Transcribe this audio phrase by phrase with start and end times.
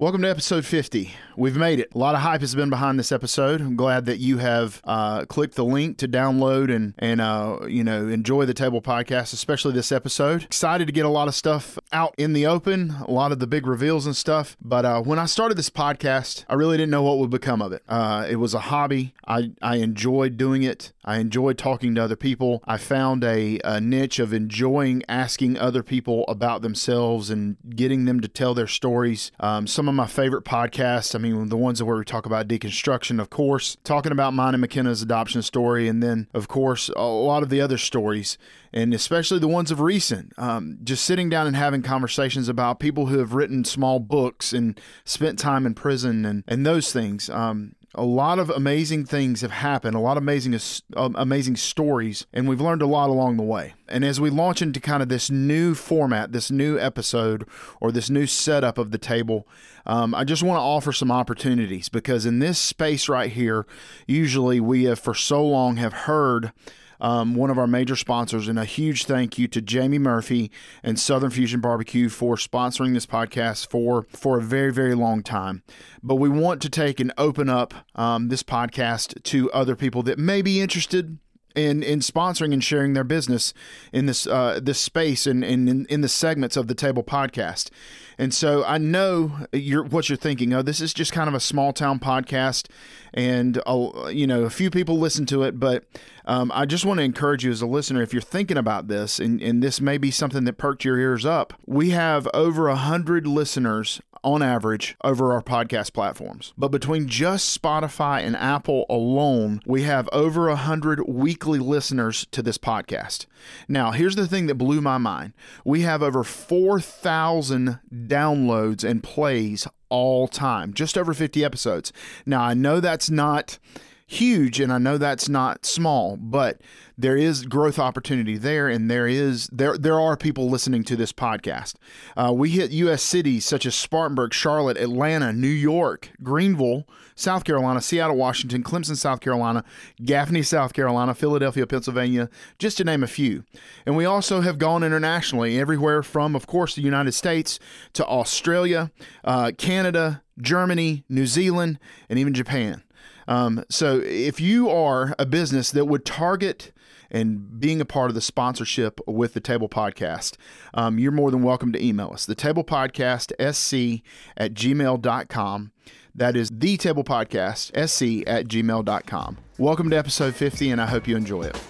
[0.00, 1.12] Welcome to episode 50.
[1.36, 1.94] We've made it.
[1.94, 3.60] A lot of hype has been behind this episode.
[3.60, 7.84] I'm glad that you have uh, clicked the link to download and and uh, you
[7.84, 10.42] know enjoy the Table Podcast, especially this episode.
[10.42, 13.46] Excited to get a lot of stuff out in the open, a lot of the
[13.46, 14.56] big reveals and stuff.
[14.60, 17.72] But uh, when I started this podcast, I really didn't know what would become of
[17.72, 17.84] it.
[17.88, 19.14] Uh, it was a hobby.
[19.28, 20.92] I I enjoyed doing it.
[21.04, 22.64] I enjoyed talking to other people.
[22.66, 28.20] I found a, a niche of enjoying asking other people about themselves and getting them
[28.20, 29.30] to tell their stories.
[29.38, 31.14] Um, some of my favorite podcasts.
[31.14, 34.60] I mean, the ones where we talk about deconstruction, of course, talking about mine and
[34.60, 38.38] McKenna's adoption story, and then, of course, a lot of the other stories,
[38.72, 40.32] and especially the ones of recent.
[40.38, 44.80] Um, just sitting down and having conversations about people who have written small books and
[45.04, 47.28] spent time in prison and, and those things.
[47.30, 50.58] Um, a lot of amazing things have happened, a lot of amazing
[50.96, 53.74] uh, amazing stories, and we've learned a lot along the way.
[53.88, 57.46] And as we launch into kind of this new format, this new episode,
[57.80, 59.46] or this new setup of the table,
[59.86, 63.66] um, I just want to offer some opportunities because in this space right here,
[64.06, 66.52] usually we have for so long have heard
[67.00, 68.48] um, one of our major sponsors.
[68.48, 70.50] And a huge thank you to Jamie Murphy
[70.82, 75.62] and Southern Fusion Barbecue for sponsoring this podcast for for a very very long time.
[76.02, 80.18] But we want to take and open up um, this podcast to other people that
[80.18, 81.18] may be interested
[81.54, 83.54] in in sponsoring and sharing their business
[83.92, 87.70] in this uh, this space and, in, in the segments of the table podcast.
[88.18, 90.52] And so I know you're what you're thinking.
[90.52, 92.68] Oh, this is just kind of a small town podcast,
[93.12, 95.58] and uh, you know a few people listen to it.
[95.58, 95.84] But
[96.26, 99.18] um, I just want to encourage you as a listener, if you're thinking about this,
[99.18, 101.54] and, and this may be something that perked your ears up.
[101.66, 106.54] We have over a hundred listeners on average over our podcast platforms.
[106.56, 112.42] But between just Spotify and Apple alone, we have over a hundred weekly listeners to
[112.42, 113.26] this podcast.
[113.68, 119.02] Now, here's the thing that blew my mind: we have over four thousand downloads and
[119.02, 121.92] plays all time, just over 50 episodes.
[122.26, 123.60] Now, I know that's not
[124.06, 126.60] huge and I know that's not small, but
[126.96, 131.12] there is growth opportunity there and there is there there are people listening to this
[131.12, 131.74] podcast.
[132.16, 137.80] Uh, we hit US cities such as Spartanburg, Charlotte, Atlanta, New York, Greenville, South Carolina,
[137.80, 139.64] Seattle, Washington, Clemson, South Carolina,
[140.04, 142.28] Gaffney, South Carolina, Philadelphia, Pennsylvania,
[142.58, 143.44] just to name a few.
[143.86, 147.58] And we also have gone internationally, everywhere from, of course, the United States
[147.94, 148.90] to Australia,
[149.24, 151.78] uh, Canada, Germany, New Zealand,
[152.08, 152.82] and even Japan.
[153.28, 156.72] Um, so if you are a business that would target
[157.10, 160.36] and being a part of the sponsorship with the Table Podcast,
[160.74, 162.26] um, you're more than welcome to email us.
[162.26, 164.02] The Table Podcast, sc
[164.36, 165.72] at gmail.com.
[166.16, 169.38] That is the Table Podcast, sc at gmail.com.
[169.58, 171.60] Welcome to episode 50, and I hope you enjoy it.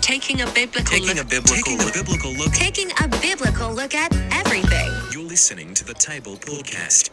[0.00, 1.24] Taking a biblical Taking look.
[1.24, 1.94] a biblical Taking look.
[1.94, 2.52] a biblical look.
[2.52, 4.90] taking a biblical look at everything.
[5.12, 7.10] You're listening to the Table Podcast.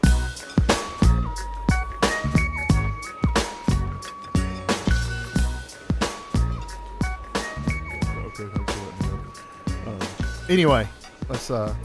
[10.50, 10.88] Anyway,
[11.28, 11.75] let's uh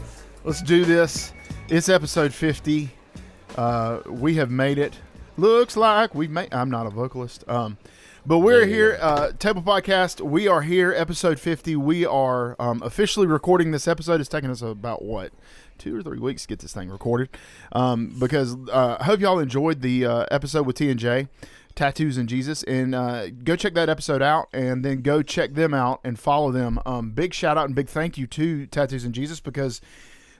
[0.45, 1.33] let's do this.
[1.67, 2.89] It's episode 50.
[3.57, 4.97] Uh we have made it.
[5.35, 7.43] Looks like we've made I'm not a vocalist.
[7.49, 7.77] Um
[8.25, 10.21] but we're here, uh, Table Podcast.
[10.21, 11.75] We are here, episode 50.
[11.75, 14.21] We are um, officially recording this episode.
[14.21, 15.33] It's taking us about, what,
[15.77, 17.27] two or three weeks to get this thing recorded.
[17.73, 21.27] Um, because uh, I hope y'all enjoyed the uh, episode with T and J,
[21.75, 22.63] Tattoos and Jesus.
[22.63, 26.51] And uh, go check that episode out and then go check them out and follow
[26.51, 26.79] them.
[26.85, 29.81] Um, big shout out and big thank you to Tattoos and Jesus because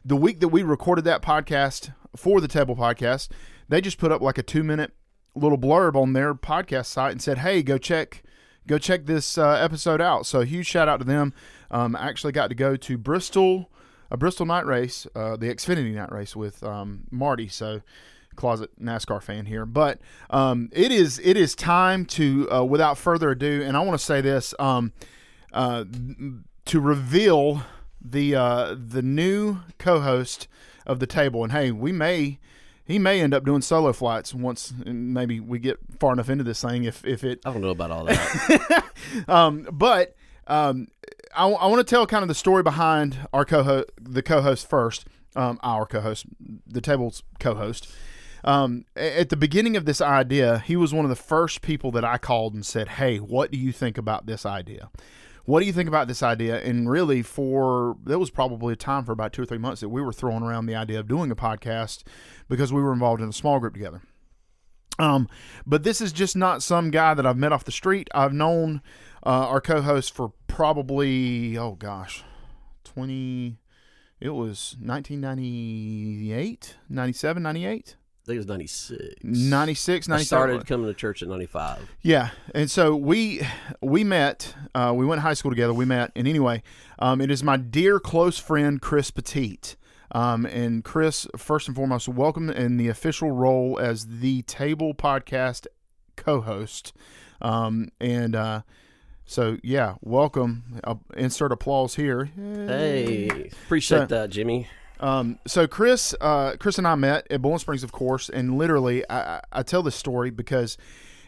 [0.06, 3.30] the week that we recorded that podcast for the Table Podcast,
[3.70, 4.92] they just put up like a two minute
[5.36, 8.24] little blurb on their podcast site and said, "Hey, go check."
[8.66, 10.26] Go check this uh, episode out.
[10.26, 11.34] So huge shout out to them.
[11.70, 13.70] Um, I actually got to go to Bristol,
[14.10, 17.50] a Bristol night race, uh, the Xfinity night race with um, Marty.
[17.50, 17.82] So
[18.36, 20.00] closet NASCAR fan here, but
[20.30, 24.06] um, it is it is time to uh, without further ado, and I want to
[24.06, 24.94] say this um,
[25.52, 25.86] uh,
[26.66, 27.64] to reveal
[28.02, 30.48] the uh, the new co-host
[30.86, 32.40] of the table, and hey, we may
[32.86, 36.62] he may end up doing solo flights once maybe we get far enough into this
[36.62, 38.84] thing if if it I don't know about all that.
[39.28, 40.16] um, but
[40.48, 40.90] um,
[41.36, 45.06] I, want to tell kind of the story behind our co-host the co-host first.
[45.36, 46.28] Um, our co-host,
[46.68, 47.92] the table's co-host.
[48.44, 52.04] Um, at the beginning of this idea, he was one of the first people that
[52.04, 54.90] I called and said, "Hey, what do you think about this idea?
[55.46, 59.06] What do you think about this idea?" And really, for there was probably a time
[59.06, 61.32] for about two or three months that we were throwing around the idea of doing
[61.32, 62.04] a podcast
[62.50, 64.02] because we were involved in a small group together.
[65.00, 65.28] Um,
[65.66, 68.10] but this is just not some guy that I've met off the street.
[68.14, 68.82] I've known
[69.26, 72.24] uh, our co-host for probably oh gosh,
[72.84, 73.58] twenty
[74.20, 79.22] It was 1998, 97, 98, I think it was 96.
[79.22, 81.92] 96, I started coming to church at 95.
[82.04, 83.42] Yeah, and so we
[83.82, 84.56] we met.
[84.74, 85.74] Uh, we went to high school together.
[85.74, 86.64] We met, and anyway,
[87.00, 89.76] um, it is my dear close friend Chris Petit.
[90.14, 95.68] Um, and Chris, first and foremost, welcome in the official role as the Table Podcast
[96.16, 96.94] co-host.
[97.42, 98.62] Um, and uh,
[99.26, 100.80] so yeah, welcome.
[100.86, 102.26] Uh, insert applause here.
[102.38, 104.70] Hey, appreciate So- that, Jimmy.
[105.04, 109.04] Um, so Chris, uh, Chris and I met at Boiling Springs, of course, and literally,
[109.10, 110.78] I, I- tell this story because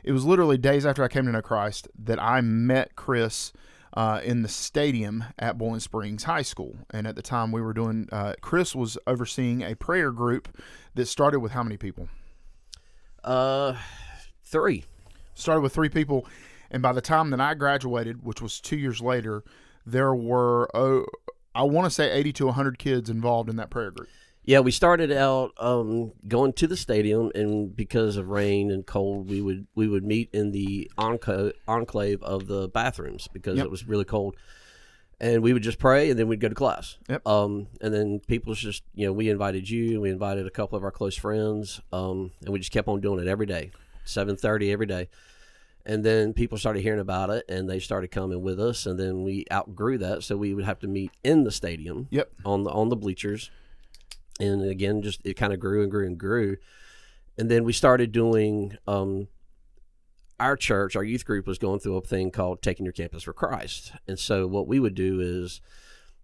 [0.02, 3.52] it was literally days after I came to know Christ that I met Chris
[3.94, 7.74] uh, in the stadium at Boiling Springs High School, and at the time we were
[7.74, 8.08] doing.
[8.14, 10.58] Uh, Chris was overseeing a prayer group
[10.94, 12.08] that started with how many people?
[13.26, 13.76] Uh,
[14.46, 14.86] three.
[15.34, 16.26] Started with three people,
[16.72, 19.44] and by the time that I graduated, which was two years later,
[19.86, 21.06] there were oh,
[21.56, 24.10] I want to say eighty to hundred kids involved in that prayer group.
[24.44, 29.28] Yeah, we started out um, going to the stadium, and because of rain and cold,
[29.30, 33.66] we would we would meet in the enco- enclave of the bathrooms because Yep.
[33.66, 34.36] it was really cold,
[35.20, 36.98] and we would just pray, and then we'd go to class.
[37.10, 37.26] Yep.
[37.28, 40.78] Um, and then people just you know we invited you, and we invited a couple
[40.78, 43.72] of our close friends, um, and we just kept on doing it every day,
[44.04, 45.10] seven thirty every day.
[45.88, 49.24] And then people started hearing about it, and they started coming with us, and then
[49.24, 52.32] we outgrew that, so we would have to meet in the stadium Yep.
[52.44, 53.52] on the on the bleachers
[54.40, 56.58] and again just it kind of grew and grew and grew
[57.38, 59.30] and then we started doing um
[60.42, 63.32] our church our youth group was going through a thing called taking your campus for
[63.32, 65.62] christ and so what we would do is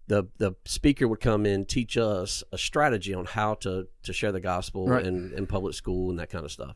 [0.08, 4.34] the the speaker would come in teach us a strategy on how to to share
[4.34, 5.06] the gospel Right.
[5.06, 6.76] in, in public school and that kind of stuff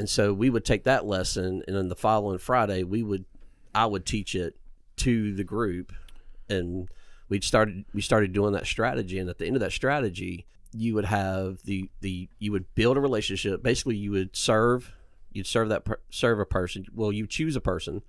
[0.00, 3.24] and so we would take that lesson and then the following friday we would
[3.74, 4.56] i would teach it
[4.96, 5.92] to the group
[6.48, 6.88] and
[7.28, 10.94] we started we started doing that strategy and at the end of that strategy you
[10.94, 14.94] would have the the you would build a relationship basically you would serve
[15.32, 18.02] you'd serve that per, serve a person well you choose a person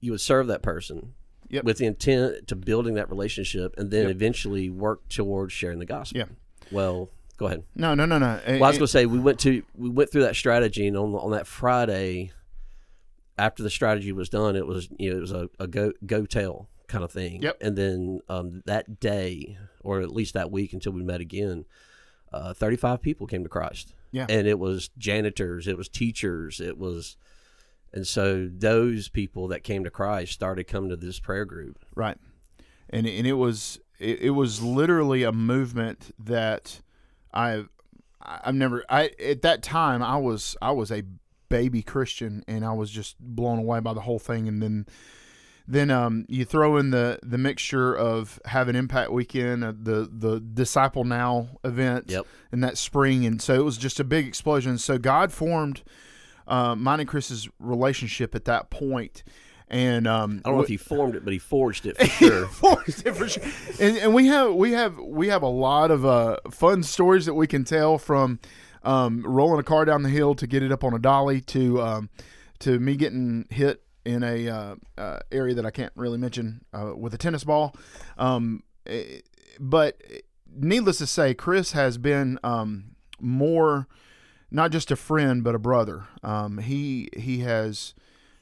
[0.00, 1.14] you would serve that person
[1.50, 1.64] Yep.
[1.64, 4.10] with the intent to building that relationship and then Yep.
[4.16, 6.26] eventually work towards sharing the gospel Yeah.
[6.70, 8.40] well go ahead No, no, no, no.
[8.46, 10.96] well, I was going to say we went to we went through that strategy, and
[10.96, 12.32] on on that Friday,
[13.38, 16.26] after the strategy was done, it was you know it was a, a go go
[16.26, 17.42] tell kind of thing.
[17.42, 17.58] Yep.
[17.60, 21.64] And then um, that day, or at least that week until we met again,
[22.32, 23.94] uh, thirty five people came to Christ.
[24.12, 24.26] Yeah.
[24.28, 27.16] And it was janitors, it was teachers, it was,
[27.92, 31.84] and so those people that came to Christ started coming to this prayer group.
[31.96, 32.16] Right,
[32.90, 36.80] and and it was it, it was literally a movement that
[37.34, 37.68] I've
[38.22, 41.02] I've never I at that time I was I was a
[41.50, 44.48] baby Christian and I was just blown away by the whole thing.
[44.48, 44.86] And then
[45.66, 50.40] then um, you throw in the the mixture of having impact weekend uh, the the
[50.40, 52.26] disciple now event Yep.
[52.52, 53.26] in that spring.
[53.26, 54.78] And so it was just a big explosion.
[54.78, 55.82] So God formed
[56.46, 59.22] uh, mine and Chris's relationship at that point
[59.68, 62.46] and um, I don't know if he formed it, but he forged it for sure.
[62.48, 63.42] forced it for sure.
[63.80, 67.34] And, and we have we have we have a lot of uh, fun stories that
[67.34, 68.38] we can tell from
[68.82, 71.80] um, rolling a car down the hill to get it up on a dolly to
[71.80, 72.10] um,
[72.60, 76.92] to me getting hit in a uh, uh, area that I can't really mention uh,
[76.94, 77.74] with a tennis ball.
[78.18, 79.20] Um, eh,
[79.58, 80.02] but
[80.54, 83.88] needless to say, Chris has been um, more
[84.50, 86.04] not just a friend but a brother.
[86.22, 87.94] Um, he he has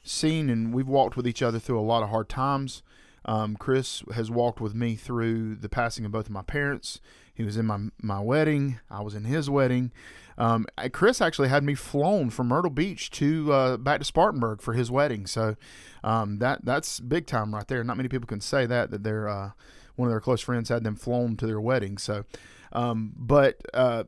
[0.03, 2.83] seen and we've walked with each other through a lot of hard times.
[3.25, 6.99] Um, Chris has walked with me through the passing of both of my parents.
[7.33, 8.79] He was in my my wedding.
[8.91, 9.91] I was in his wedding.
[10.37, 14.73] Um, Chris actually had me flown from Myrtle Beach to uh, back to Spartanburg for
[14.73, 15.25] his wedding.
[15.25, 15.55] So
[16.03, 17.83] um, that that's big time right there.
[17.83, 19.51] Not many people can say that that their uh,
[19.95, 21.97] one of their close friends had them flown to their wedding.
[21.97, 22.25] So,
[22.71, 24.03] um, but uh,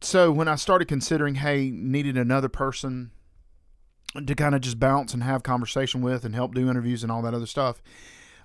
[0.00, 3.10] so when I started considering, hey, needed another person
[4.24, 7.22] to kind of just bounce and have conversation with and help do interviews and all
[7.22, 7.82] that other stuff.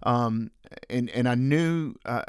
[0.04, 0.52] Um,
[0.90, 2.24] and and I knew uh,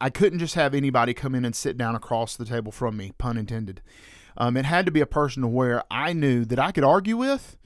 [0.00, 3.12] I- couldn't just have anybody come in and sit down across the table from me,
[3.18, 3.82] pun intended.
[4.36, 7.56] Um, it had to be a person where I knew that I could argue with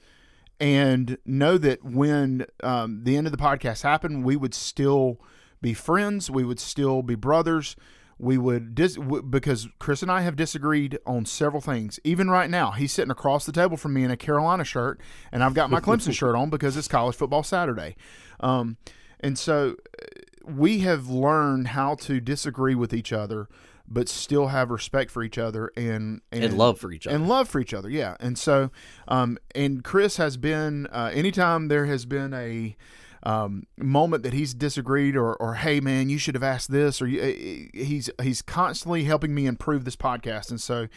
[0.59, 5.19] and know that when um, the end of the podcast happened, we would still
[5.61, 6.29] be friends.
[6.29, 7.75] We would still be brothers.
[8.19, 11.99] We would dis- w- because Chris and I have disagreed on several things.
[12.03, 14.99] Even right now, he's sitting across the table from me in a Carolina shirt,
[15.31, 17.95] and I've got my Clemson shirt on because it's college football Saturday.
[18.39, 18.77] Um,
[19.19, 20.05] and so uh,
[20.51, 23.47] we have learned how to disagree with each other,
[23.87, 27.15] but still have respect for each other and and love for each other.
[27.15, 27.89] and love for each other.
[27.89, 28.71] Yeah, and so,
[29.07, 32.75] um, and Chris has been uh, anytime there has been a
[33.23, 37.05] um, moment that he's disagreed or, or hey man you should have asked this or
[37.05, 37.33] uh,
[37.73, 40.49] he's he's constantly helping me improve this podcast.
[40.49, 40.87] And so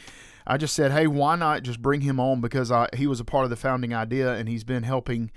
[0.46, 2.40] I just said hey why not just bring him on?
[2.40, 5.30] Because I, he was a part of the founding idea and he's been helping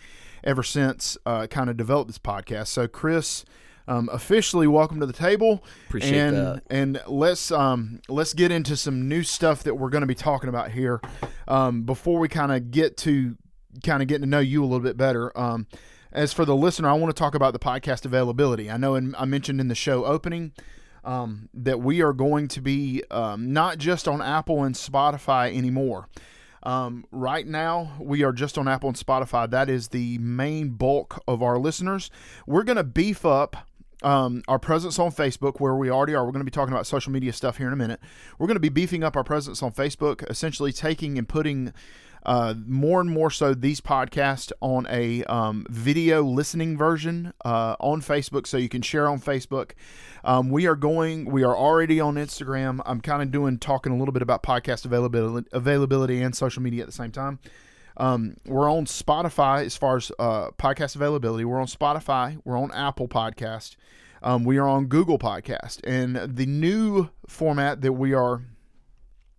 [0.43, 2.67] ever since uh, kind of develop this podcast.
[2.67, 3.45] So Chris
[3.87, 5.63] um, officially welcome to the table.
[5.87, 6.63] Appreciate and that.
[6.69, 10.49] and let's um let's get into some new stuff that we're going to be talking
[10.49, 11.01] about here.
[11.47, 13.37] Um before we kind of get to
[13.83, 15.65] kind of getting to know you a little bit better um
[16.13, 19.13] as for the listener i want to talk about the podcast availability i know in,
[19.17, 20.51] i mentioned in the show opening
[21.05, 26.07] um, that we are going to be um, not just on apple and spotify anymore
[26.65, 29.49] um, right now, we are just on Apple and Spotify.
[29.49, 32.09] That is the main bulk of our listeners.
[32.47, 33.67] We're going to beef up
[34.03, 36.25] um, our presence on Facebook, where we already are.
[36.25, 37.99] We're going to be talking about social media stuff here in a minute.
[38.37, 41.73] We're going to be beefing up our presence on Facebook, essentially taking and putting
[42.25, 48.01] uh, more and more so these podcasts on a um, video listening version uh, on
[48.01, 49.71] Facebook, so you can share on Facebook.
[50.23, 51.25] Um, we are going.
[51.25, 52.81] We are already on Instagram.
[52.85, 56.81] I'm kind of doing talking a little bit about podcast availability, availability and social media
[56.81, 57.39] at the same time.
[57.97, 61.45] Um, we're on Spotify as far as uh, podcast availability.
[61.45, 62.39] We're on Spotify.
[62.43, 63.75] We're on Apple Podcast.
[64.21, 68.41] Um, we are on Google Podcast, and the new format that we are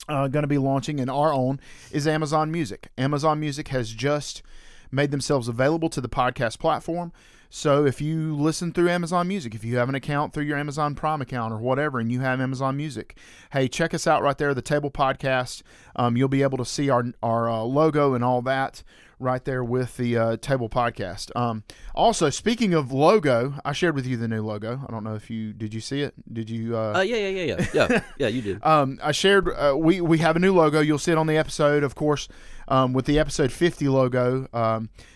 [0.08, 1.58] uh, going to be launching in our own
[1.90, 2.90] is Amazon Music.
[2.99, 4.42] Amazon Music has just
[4.90, 7.12] made themselves available to the podcast platform.
[7.56, 10.96] So if you listen through Amazon Music, if you have an account through your Amazon
[10.96, 13.16] Prime account or whatever, and you have Amazon Music,
[13.52, 15.62] hey, check us out right there, the Table Podcast.
[15.94, 18.82] Um, you'll be able to see our our uh, logo and all that
[19.20, 21.30] right there with the uh, Table Podcast.
[21.37, 21.62] Um,
[21.94, 24.84] also, speaking of logo, I shared with you the new logo.
[24.88, 25.73] I don't know if you did.
[25.73, 26.12] You see it?
[26.34, 26.76] Did you?
[26.76, 28.28] Uh, yeah, yeah, yeah, yeah, yeah, yeah.
[28.28, 28.64] You did.
[28.75, 29.49] Um, I shared.
[29.49, 30.80] Uh, we we have a new logo.
[30.80, 32.26] You'll see it on the episode, of course,
[32.66, 34.49] um, with the episode fifty logo.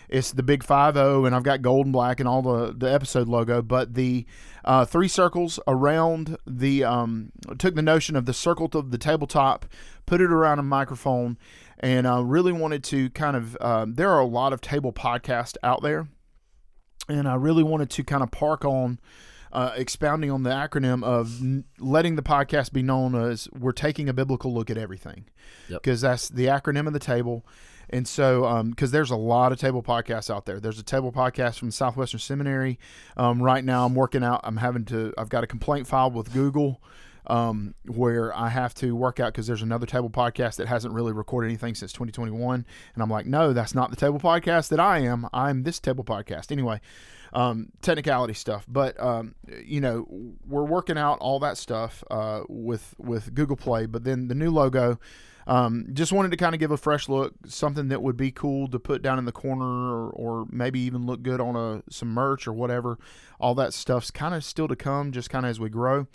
[0.09, 2.91] It's the big five zero, and I've got gold and black and all the the
[2.91, 3.61] episode logo.
[3.61, 4.25] But the
[4.65, 9.65] uh, three circles around the um, took the notion of the circle of the tabletop,
[10.05, 11.37] put it around a microphone,
[11.79, 13.55] and I really wanted to kind of.
[13.61, 16.07] Um, there are a lot of table podcasts out there,
[17.07, 18.99] and I really wanted to kind of park on
[19.51, 24.07] uh, expounding on the acronym of n- letting the podcast be known as we're taking
[24.09, 25.25] a biblical look at everything
[25.69, 25.81] Yep.
[25.81, 27.45] because that's the acronym of the table
[27.89, 31.57] and so because there's a lot of table podcasts out there there's a table podcast
[31.57, 32.79] from southwestern seminary
[33.17, 36.31] um, right now i'm working out i'm having to i've got a complaint filed with
[36.33, 36.81] google
[37.29, 41.13] um, where I have to work out because there's another table podcast that hasn't really
[41.13, 42.65] recorded anything since 2021.
[42.93, 45.27] And I'm like, no, that's not the table podcast that I am.
[45.31, 46.51] I'm this table podcast.
[46.51, 46.81] Anyway,
[47.31, 48.65] um, technicality stuff.
[48.67, 50.07] But, um, you know,
[50.47, 53.85] we're working out all that stuff uh, with, with Google Play.
[53.85, 54.99] But then the new logo,
[55.49, 58.67] um, just wanted to kind of give a fresh look, something that would be cool
[58.67, 62.09] to put down in the corner or, or maybe even look good on a some
[62.09, 62.99] merch or whatever.
[63.39, 66.05] All that stuff's kind of still to come, just kind of as we grow.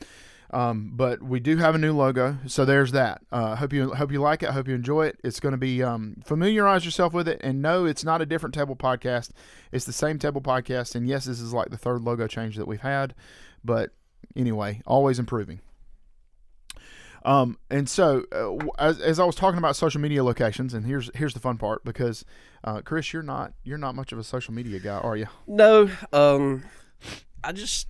[0.52, 3.22] Um, but we do have a new logo, so there's that.
[3.32, 4.50] Uh, hope you hope you like it.
[4.50, 5.18] Hope you enjoy it.
[5.24, 8.54] It's going to be um, familiarize yourself with it, and no, it's not a different
[8.54, 9.30] table podcast.
[9.72, 12.68] It's the same table podcast, and yes, this is like the third logo change that
[12.68, 13.16] we've had.
[13.64, 13.90] But
[14.36, 15.58] anyway, always improving.
[17.24, 21.10] Um, and so uh, as, as I was talking about social media locations, and here's
[21.14, 22.24] here's the fun part because
[22.64, 25.26] uh, Chris, you're not you're not much of a social media guy, are you?
[25.46, 26.64] No, um,
[27.42, 27.88] I just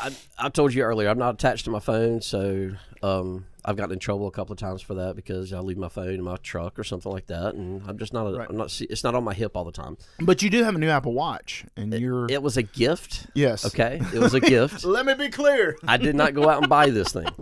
[0.00, 2.70] I, I told you earlier I'm not attached to my phone, so
[3.02, 5.88] um, I've gotten in trouble a couple of times for that because I leave my
[5.88, 8.46] phone in my truck or something like that, and I'm just not a, Right.
[8.48, 9.96] I'm not it's not on my hip all the time.
[10.20, 13.26] But you do have a new Apple Watch, and you're It was a gift.
[13.34, 13.64] yes.
[13.66, 14.84] Okay, it was a gift.
[14.84, 15.76] Let me be clear.
[15.88, 17.26] I did not go out and buy this thing.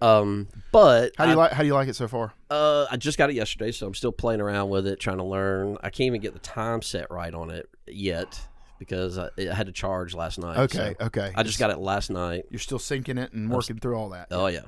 [0.00, 2.34] Um, but How do you I, like How do you like it so far?
[2.50, 5.24] Uh, I just got it yesterday, so I'm still playing around with it, trying to
[5.24, 5.78] learn.
[5.82, 8.38] I can't even get the time set right on it yet
[8.78, 10.58] because I, it had to charge last night.
[10.58, 11.32] Okay, so okay.
[11.34, 12.44] I just got it last night.
[12.50, 14.28] You're still syncing it and working through all that.
[14.30, 14.66] Oh yeah.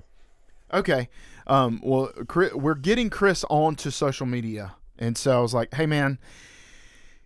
[0.72, 1.08] Okay.
[1.46, 5.86] Um, well, Chris, we're getting Chris onto social media, and so I was like, "Hey,
[5.86, 6.18] man,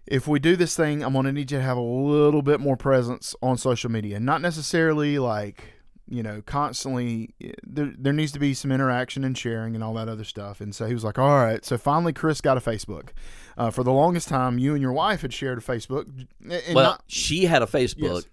[0.07, 2.77] if we do this thing, I'm gonna need you to have a little bit more
[2.77, 4.19] presence on social media.
[4.19, 5.75] Not necessarily like."
[6.13, 10.09] You know, constantly there, there needs to be some interaction and sharing and all that
[10.09, 10.61] other stuff.
[10.61, 11.65] And so he was like, All right.
[11.65, 13.11] So finally, Chris got a Facebook.
[13.57, 16.07] Uh, for the longest time, you and your wife had shared a Facebook.
[16.41, 17.97] And Well, not, she had a Facebook.
[18.17, 18.25] Yes.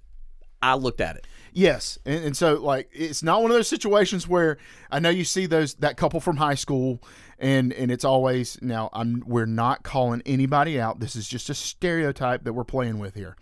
[0.61, 1.25] I looked at it.
[1.53, 4.57] Yes, and, and so like it's not one of those situations where
[4.91, 7.01] I know you see those that couple from high school,
[7.39, 10.99] and and it's always now I'm we're not calling anybody out.
[10.99, 13.35] This is just a stereotype that we're playing with here.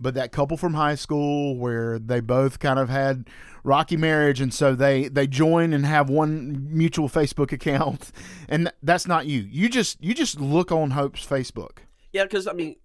[0.00, 3.28] But that couple from high school where they both kind of had
[3.64, 8.12] rocky marriage, and so they they join and have one mutual Facebook account,
[8.48, 9.46] and that's not you.
[9.50, 11.78] You just you just look on Hope's Facebook.
[12.12, 12.76] Yeah, because I mean,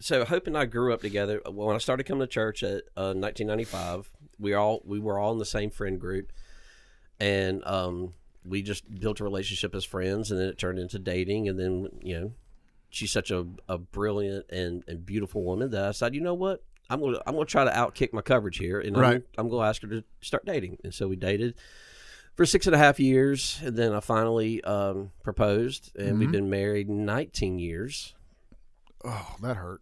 [0.00, 1.40] so Hope and I grew up together.
[1.50, 5.38] When I started coming to church at uh, 1995, we all we were all in
[5.38, 6.32] the same friend group,
[7.20, 8.14] and um,
[8.44, 11.88] we just built a relationship as friends, and then it turned into dating, and then
[12.02, 12.32] you know,
[12.92, 16.62] she's such a, a brilliant and, and beautiful woman that I decided, you know what,
[16.88, 19.16] I'm gonna I'm gonna try to outkick my coverage here, and Right.
[19.16, 21.54] I'm, I'm gonna ask her to start dating, and so we dated
[22.34, 26.18] for six and a half years, and then I finally um, proposed, and Mm-hmm.
[26.18, 28.14] we've been married 19 years.
[29.04, 29.80] Oh, that hurt.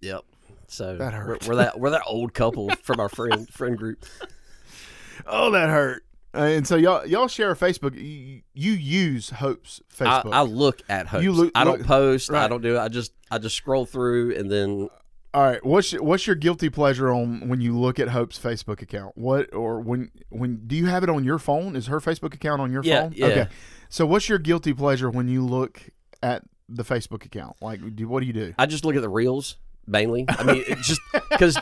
[0.00, 0.22] Yep.
[0.68, 1.46] So That we're, hurt.
[1.46, 4.04] we're that we're that old couple from our friend friend group.
[5.26, 6.04] Oh, that hurt.
[6.34, 7.94] Uh, and so y'all y'all share a Facebook.
[7.94, 10.32] You, you use Hope's Facebook.
[10.32, 11.22] I look at Hope.
[11.22, 12.32] You look- I don't look- post.
[12.32, 12.78] I don't do it.
[12.80, 14.88] I just I just scroll through and then
[15.34, 15.64] All right.
[15.64, 19.16] What's your, what's your guilty pleasure on when you look at Hope's Facebook account?
[19.16, 21.76] What or when when do you have it on your phone?
[21.76, 23.12] Is her Facebook account on your Yeah, phone?
[23.14, 23.26] yeah.
[23.26, 23.48] Okay.
[23.90, 25.82] So what's your guilty pleasure when you look
[26.22, 27.56] at the Facebook account?
[27.60, 28.54] Like, do what do you do?
[28.58, 30.24] I just look at the reels mainly.
[30.28, 31.58] I mean, just because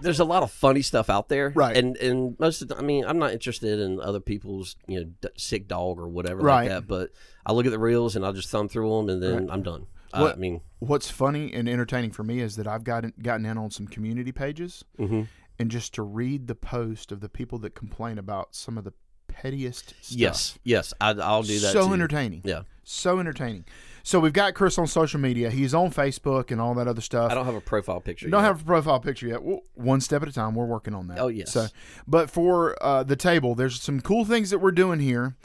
[0.00, 1.76] there's a lot of funny stuff out there, Right.
[1.76, 5.10] And and most of the, I mean, I'm not interested in other people's you know
[5.20, 6.62] d- sick dog or whatever Right.
[6.62, 6.86] like that.
[6.86, 7.10] But
[7.46, 9.86] I look at the reels and I'll just thumb through them and then I'm done.
[10.12, 13.46] I, What- I mean, What's funny and entertaining for me is that I've gotten gotten
[13.46, 15.28] in on some community pages, mhm.
[15.58, 18.92] and just to read the post of the people that complain about some of the
[19.28, 20.18] pettiest stuff.
[20.18, 21.72] yes, yes, I, I'll do that.
[21.72, 21.94] so too.
[21.94, 22.42] entertaining.
[22.44, 23.64] Yeah, So entertaining.
[24.06, 25.50] So we've got Chris on social media.
[25.50, 27.32] He's on Facebook and all that other stuff.
[27.32, 28.26] I don't have a profile picture.
[28.26, 28.48] You don't yet.
[28.48, 29.42] have a profile picture yet.
[29.42, 30.54] Well, one step at a time.
[30.54, 31.18] We're working on that.
[31.18, 31.50] Oh, yes.
[31.50, 31.68] So,
[32.06, 35.36] but for uh, the table, there's some cool things that we're doing here,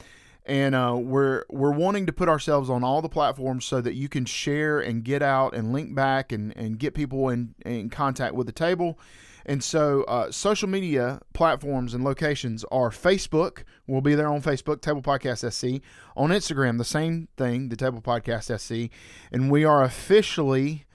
[0.44, 4.10] and uh, we're we're wanting to put ourselves on all the platforms so that you
[4.10, 8.34] can share and get out and link back and and get people in in contact
[8.34, 8.98] with the table.
[9.46, 13.64] And so, uh, social media platforms and locations are Facebook.
[13.86, 15.82] We'll be there on Facebook, Table Podcast SC.
[16.16, 18.92] On Instagram, the same thing, the Table Podcast SC.
[19.32, 20.86] And we are officially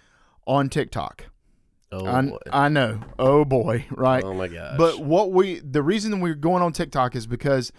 [0.48, 1.25] on TikTok.
[1.92, 2.38] Oh, I, boy.
[2.52, 3.02] I know.
[3.18, 4.24] Oh boy, right?
[4.24, 4.78] oh my gosh.
[4.78, 7.72] But what we the reason we're going on TikTok is because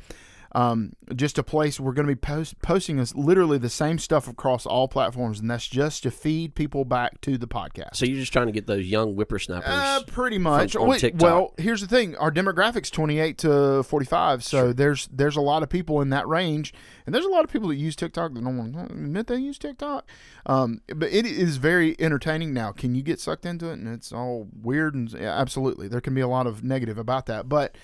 [0.53, 4.29] um, just a place we're going to be post, posting us literally the same stuff
[4.29, 7.97] across all platforms, and that's just to feed people back to the podcast.
[7.97, 9.69] so you're just trying to get those young whippersnappers.
[9.69, 10.73] Uh, pretty much.
[10.73, 11.21] TikTok.
[11.21, 15.69] well, here's the thing: our demographics 28 to 45, so there's there's a lot of
[15.69, 16.73] people in that range,
[17.05, 19.37] and there's a lot of people that use TikTok that don't want to admit they
[19.37, 20.09] use TikTok.
[20.47, 22.55] Um, but it is very entertaining.
[22.55, 24.95] Now, can you get sucked into it and it's all weird?
[24.95, 27.77] And yeah, absolutely, there can be a lot of negative about that, but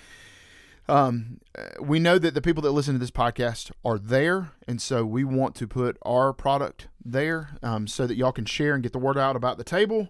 [0.89, 4.81] um, uh, we know that the people that listen to this podcast are there, and
[4.81, 8.83] so we want to put our product there um, so that y'all can share and
[8.83, 10.09] get the word out about the table.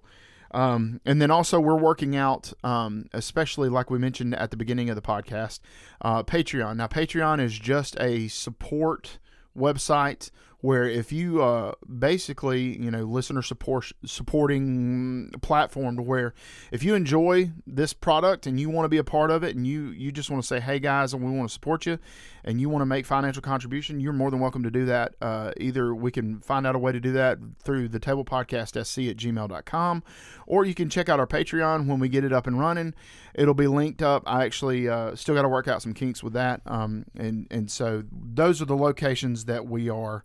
[0.52, 4.90] Um, and then also we're working out, um, especially like we mentioned at the beginning
[4.90, 5.60] of the podcast,
[6.02, 6.78] uh, Patreon.
[6.78, 9.18] Now Patreon is just a support
[9.58, 10.30] website
[10.64, 16.34] where if you uh, basically you know listener support supporting platform to where
[16.72, 19.68] if you enjoy this product and you want to be a part of it and
[19.68, 22.00] you you just want to say hey guys and we want to support you
[22.46, 25.16] and you want to make financial contribution you're more than welcome to do that.
[25.22, 28.82] Uh, either we can find out a way to do that through the table podcast
[28.86, 30.02] sc at gmail.com
[30.48, 32.94] or you can check out our patreon when we get it up and running.
[33.36, 34.24] It'll be linked up.
[34.26, 37.70] I actually uh, still got to work out some kinks with that um, and and
[37.70, 40.24] so those are the locations that we are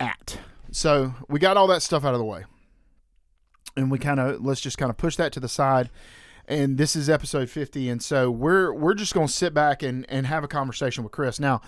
[0.00, 0.38] at.
[0.72, 2.44] So we got all that stuff out of the way.
[3.76, 5.90] And we kind of let's just kind of push that to the side.
[6.48, 10.04] And this is episode 50 and so we're we're just going to sit back and
[10.08, 11.38] and have a conversation with Chris.
[11.38, 11.60] Now,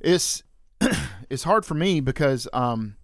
[0.00, 0.42] it's
[1.30, 2.96] it's hard for me because um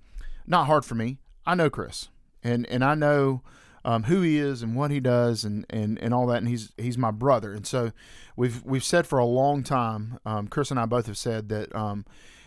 [0.46, 1.18] not hard for me.
[1.44, 2.08] I know Chris.
[2.42, 3.42] And and I know
[3.84, 6.72] um, who he is and what he does and, and, and all that and he's
[6.76, 7.92] he's my brother and so
[8.36, 11.74] we've we've said for a long time um, Chris and I both have said that
[11.74, 12.04] um,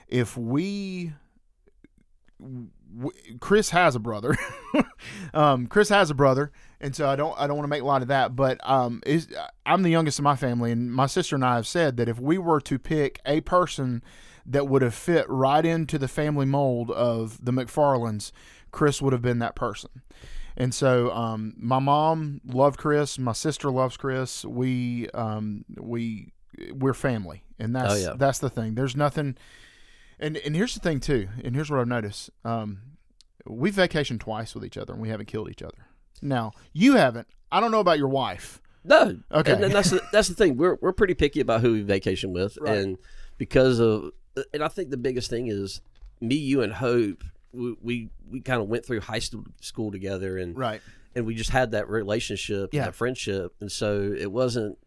[0.07, 1.13] if we
[2.95, 4.35] w- Chris has a brother.
[5.33, 6.51] um, Chris has a brother,
[6.81, 8.35] and so I don't I don't want to make light of that.
[8.35, 9.27] But um, is
[9.65, 12.19] I'm the youngest of my family, and my sister and I have said that if
[12.19, 14.03] we were to pick a person
[14.45, 18.31] that would have fit right into the family mold of the McFarlands,
[18.71, 19.89] Chris would have been that person.
[20.55, 23.17] And so, um, my mom loved Chris.
[23.17, 24.45] My sister loves Chris.
[24.45, 26.33] We, um, we,
[26.71, 28.13] we're family, and that's Oh, yeah.
[28.17, 28.75] that's the thing.
[28.75, 29.35] There's nothing.
[30.23, 31.27] And and here's the thing too.
[31.43, 32.29] And here's what I've noticed.
[32.45, 32.79] Um,
[33.45, 35.85] we've vacationed twice with each other, and we haven't killed each other.
[36.21, 37.27] Now you haven't.
[37.51, 38.61] I don't know about your wife.
[38.85, 39.19] No.
[39.31, 39.53] Okay.
[39.53, 40.57] And, and that's the, that's the thing.
[40.57, 42.77] We're we're pretty picky about who we vacation with, Right.
[42.77, 42.97] and
[43.37, 44.11] because of,
[44.53, 45.81] and I think the biggest thing is
[46.21, 47.23] me, you, and Hope.
[47.51, 50.81] We we, we kind of went through high school school together, and Right.
[51.15, 52.85] and we just had that relationship, Yeah.
[52.85, 54.77] that friendship, and so it wasn't.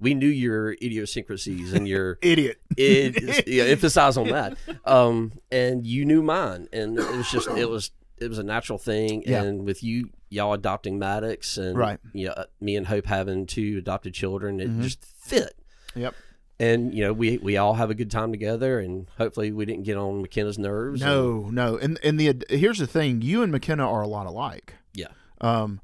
[0.00, 2.58] We knew your idiosyncrasies and your Idiot.
[2.76, 4.56] it, yeah, emphasize on that.
[4.84, 8.78] Um, and you knew mine, and it was just it was it was a natural
[8.78, 9.22] thing.
[9.26, 9.42] Yeah.
[9.42, 11.98] And with you y'all adopting Maddox and Right.
[12.12, 14.82] you know, uh, me and Hope having two adopted children, it Mm-hmm.
[14.82, 15.54] just fit.
[15.94, 16.14] Yep.
[16.58, 19.84] And you know, we we all have a good time together, and hopefully, we didn't
[19.84, 21.00] get on McKenna's nerves.
[21.02, 21.76] and- No, no.
[21.78, 24.74] And and the here's the thing: you and McKenna are a lot alike.
[24.94, 25.06] yeah,
[25.40, 25.80] Um,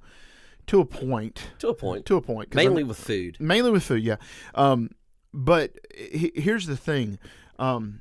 [0.67, 1.49] to a point.
[1.61, 2.07] to a point.
[2.07, 2.55] To a point.
[2.55, 3.39] Mainly with food.
[3.41, 4.03] mainly with food.
[4.03, 4.17] Yeah.
[4.55, 4.91] Um,
[5.33, 7.19] but he, here's the thing.
[7.59, 8.01] Um,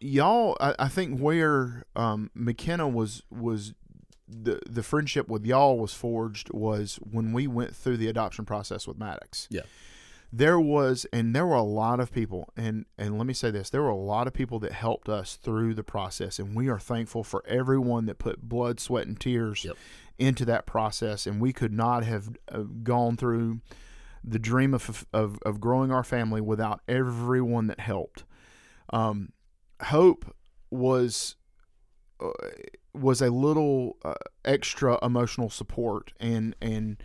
[0.00, 3.74] y'all, I, I think where um McKenna was was
[4.28, 8.86] the the friendship with y'all was forged was when we went through the adoption process
[8.86, 9.46] with Maddox.
[9.50, 9.60] Yeah.
[10.32, 13.70] there was and there were a lot of people and and let me say this
[13.70, 16.80] there were a lot of people that helped us through the process and we are
[16.80, 19.76] thankful for everyone that put blood sweat and tears Yep.
[20.18, 23.60] Into that process and we could not have uh, gone through
[24.24, 28.24] the dream of, of of growing our family without everyone that helped
[28.90, 29.30] um
[29.82, 30.34] hope
[30.70, 31.36] was
[32.20, 32.30] uh,
[32.94, 37.02] was a little uh, extra emotional support and and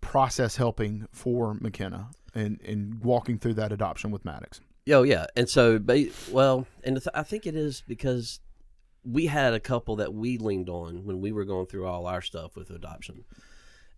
[0.00, 4.60] process helping for McKenna and and walking through that adoption with Maddox.
[4.90, 5.80] Oh yeah, and so
[6.30, 8.40] well, and I think it is because
[9.04, 12.22] we had a couple that we leaned on when we were going through all our
[12.22, 13.24] stuff with adoption,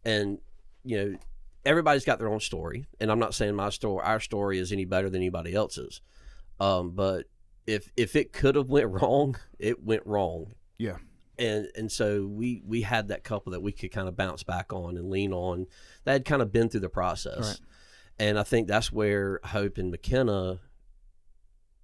[0.05, 0.39] and
[0.85, 1.19] you know
[1.67, 4.85] everybody's got their own story, and I'm not saying my story, our story is any
[4.85, 6.01] better than anybody else's,
[6.61, 7.27] um, but
[7.67, 10.97] if if it could have went wrong, it went wrong, Yeah.
[11.39, 14.73] and and so we we had that couple that we could kind of bounce back
[14.73, 15.67] on and lean on.
[16.05, 17.39] That had kind of been through the process.
[17.61, 17.61] Right.
[18.19, 20.61] and i think that's where hope and mckenna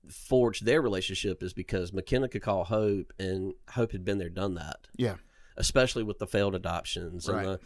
[0.09, 4.55] forged their relationship is because mckenna could call hope and hope had been there done
[4.55, 5.17] that Yeah.
[5.57, 7.39] especially with the failed adoptions Right.
[7.45, 7.61] and the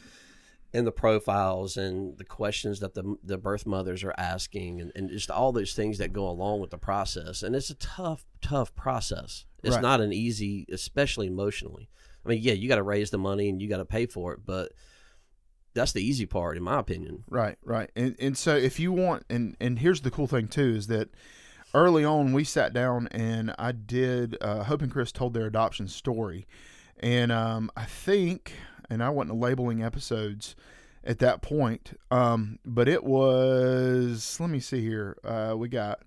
[0.76, 5.08] and the profiles and the questions that the the birth mothers are asking and, and
[5.08, 8.74] just all those things that go along with the process and it's a tough tough
[8.74, 9.82] process it's Right.
[9.82, 11.88] not an easy especially emotionally
[12.26, 14.32] i mean yeah you got to raise the money and you got to pay for
[14.32, 14.72] it but
[15.74, 17.90] that's the easy part in my opinion Right, right.
[17.96, 21.08] And and so if you want and and here's the cool thing too is that
[21.74, 25.88] early on we sat down and I did uh, Hope and Chris told their adoption
[25.88, 26.46] story.
[27.00, 28.52] And um, I think
[28.88, 30.54] and I wasn't labeling episodes
[31.02, 31.98] at that point.
[32.10, 35.16] Um, but it was let me see here.
[35.24, 36.02] Uh, we got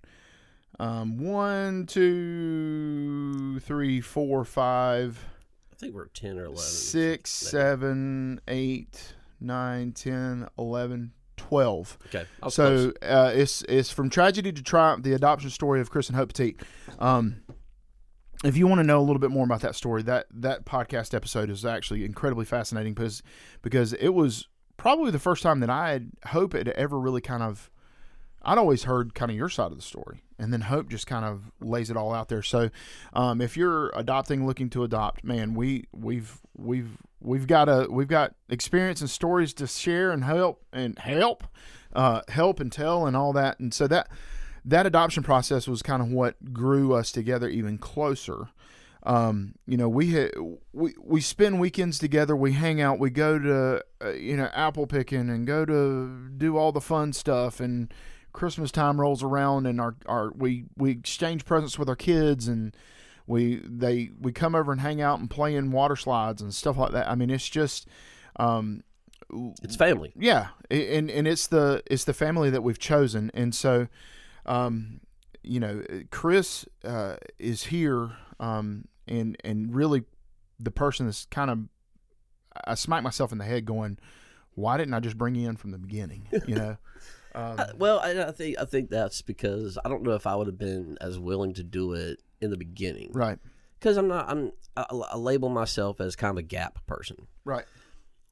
[0.80, 5.26] um, one, two, three, four, five,
[5.72, 11.98] i think we're 10 or 11 six, seven, eight, nine, ten, eleven, twelve.
[12.08, 16.16] okay So uh, it's it's from tragedy to triumph: the adoption story of Chris and
[16.18, 16.60] Hope Petite.
[17.00, 17.44] Um,
[18.44, 21.14] if you want to know a little bit more about that story, that that podcast
[21.14, 23.24] episode is actually incredibly fascinating because
[23.62, 24.48] because it was
[24.78, 27.72] probably the first time that I had Hope had ever really kind of
[28.44, 31.26] I'd always heard kind of your side of the story, and then Hope just kind
[31.26, 32.44] of lays it all out there.
[32.44, 32.70] So,
[33.14, 38.08] um, if you're adopting, looking to adopt, man, we we've we've we've got a we've
[38.08, 41.44] got experience and stories to share and help and help,
[41.94, 43.60] uh, help and tell and all that.
[43.60, 44.10] And so that
[44.66, 48.50] that adoption process was kind of what grew us together even closer.
[49.04, 50.32] Um, you know, we had,
[50.74, 52.36] we we spend weekends together.
[52.36, 53.00] We hang out.
[53.00, 57.14] We go to uh, you know apple picking and go to do all the fun
[57.14, 57.62] stuff.
[57.62, 57.94] And
[58.38, 62.78] Christmas time rolls around, and our, our we we exchange presents with our kids, and
[63.26, 66.78] we they we come over and hang out and play in water slides and stuff
[66.78, 67.10] like that.
[67.10, 67.88] I mean, it's just
[68.36, 68.84] um,
[69.64, 73.88] it's family yeah, and and it's the it's the family that we've chosen, and so,
[74.46, 75.02] um,
[75.44, 80.04] you know, Chris uh, is here, um, and and really,
[80.60, 81.60] the person that's kind of,
[82.66, 83.98] I smack myself in the head, going,
[84.54, 86.28] why didn't I just bring you in from the beginning?
[86.46, 86.78] You know,
[87.36, 90.36] um, Uh, well, I, I think I think that's because I don't know if I
[90.36, 93.40] would have been as willing to do it in the beginning, right,
[93.80, 94.30] Because I'm not.
[94.30, 94.52] I'm.
[94.76, 97.28] I, I label myself as kind of a gap person.
[97.46, 97.66] right,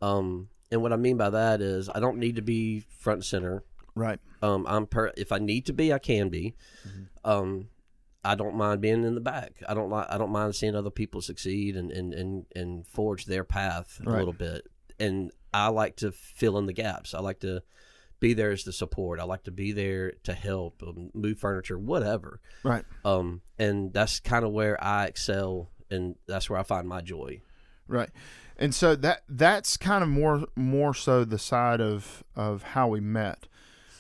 [0.02, 3.26] Um, and what I mean by that is I don't need to be front and
[3.26, 3.64] center.
[3.96, 5.12] right, Um, I'm per.
[5.18, 6.56] If I need to be, I can be.
[7.24, 7.70] Um,
[8.24, 9.62] I don't mind being in the back.
[9.68, 10.08] I don't like.
[10.10, 14.10] I don't mind seeing other people succeed and and and, and forge their path a
[14.18, 14.68] little bit.
[15.00, 17.14] And I like to fill in the gaps.
[17.14, 17.62] I like to
[18.26, 19.20] be there as the support.
[19.20, 22.40] I like to be there to help, um, move furniture, whatever.
[22.64, 22.84] right.
[23.04, 27.42] Um, and that's kind of where I excel, and that's where I find my joy.
[27.88, 28.10] Right.
[28.58, 33.00] And so that that's kind of more more so the side of of how we
[33.00, 33.48] met.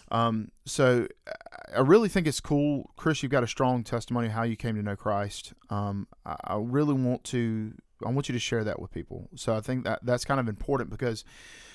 [0.10, 1.08] Um, so
[1.76, 3.22] I really think it's cool, Chris.
[3.22, 5.54] You've got a strong testimony of how you came to know Christ.
[5.70, 9.30] Um, I, I really want to I want you to share that with people.
[9.36, 11.24] So I think that that's kind of important because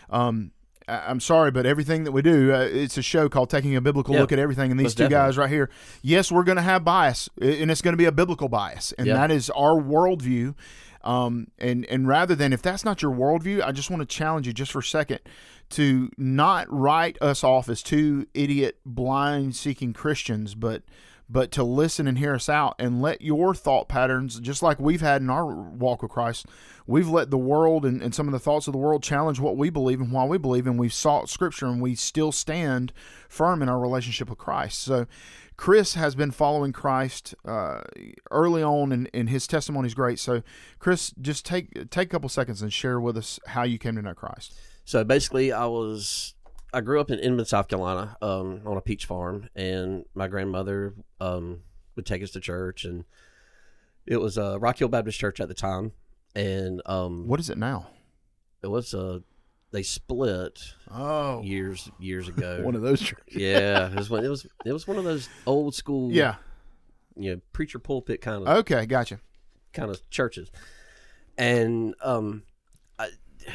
[0.09, 0.51] um,
[0.89, 4.15] I'm sorry, but everything that we do, uh, it's a show called Taking a Biblical
[4.15, 4.71] Yeah, Look at Everything.
[4.71, 5.29] And these most two definitely.
[5.29, 5.71] guys right here,
[6.03, 9.07] yes, we're going to have bias, and it's going to be a biblical bias, and
[9.07, 9.15] Yeah.
[9.15, 10.55] that is our worldview.
[11.03, 14.47] Um, and and rather than if that's not your worldview, I just want to challenge
[14.47, 15.21] you just for a second
[15.71, 20.83] to not write us off as two idiot, blind seeking Christians, but
[21.31, 25.01] but to listen and hear us out and let your thought patterns, just like we've
[25.01, 26.47] had in our walk with Christ,
[26.87, 29.57] we've let the world and, and some of the thoughts of the world challenge what
[29.57, 32.93] we believe and why we believe, and we've sought Scripture and we still stand
[33.29, 34.81] firm in our relationship with Christ.
[34.83, 35.07] So,
[35.57, 37.83] Chris has been following Christ uh,
[38.31, 40.19] early on, and, and his testimony is great.
[40.19, 40.43] So,
[40.79, 44.03] Chris, just take take a couple seconds and share with us how you came to
[44.03, 44.55] know Christ.
[44.87, 46.35] So basically, I was
[46.73, 50.95] I grew up in Inman, South Carolina, um, on a peach farm, and my grandmother
[51.21, 51.61] um,
[51.97, 53.05] would take us to church, and
[54.07, 55.93] it was a uh, Rock Hill Baptist Church at the time,
[56.35, 57.89] and um, What is it now?
[58.63, 59.19] it was uh,
[59.73, 62.61] they split Oh, years years ago.
[62.63, 63.25] one of those churches.
[63.35, 64.25] yeah, it was one.
[64.25, 66.37] It was it was one of those old school, Yeah.
[67.17, 69.19] you know, preacher pulpit kind of Okay, gotcha.
[69.73, 70.51] kind of churches,
[71.37, 72.43] and um,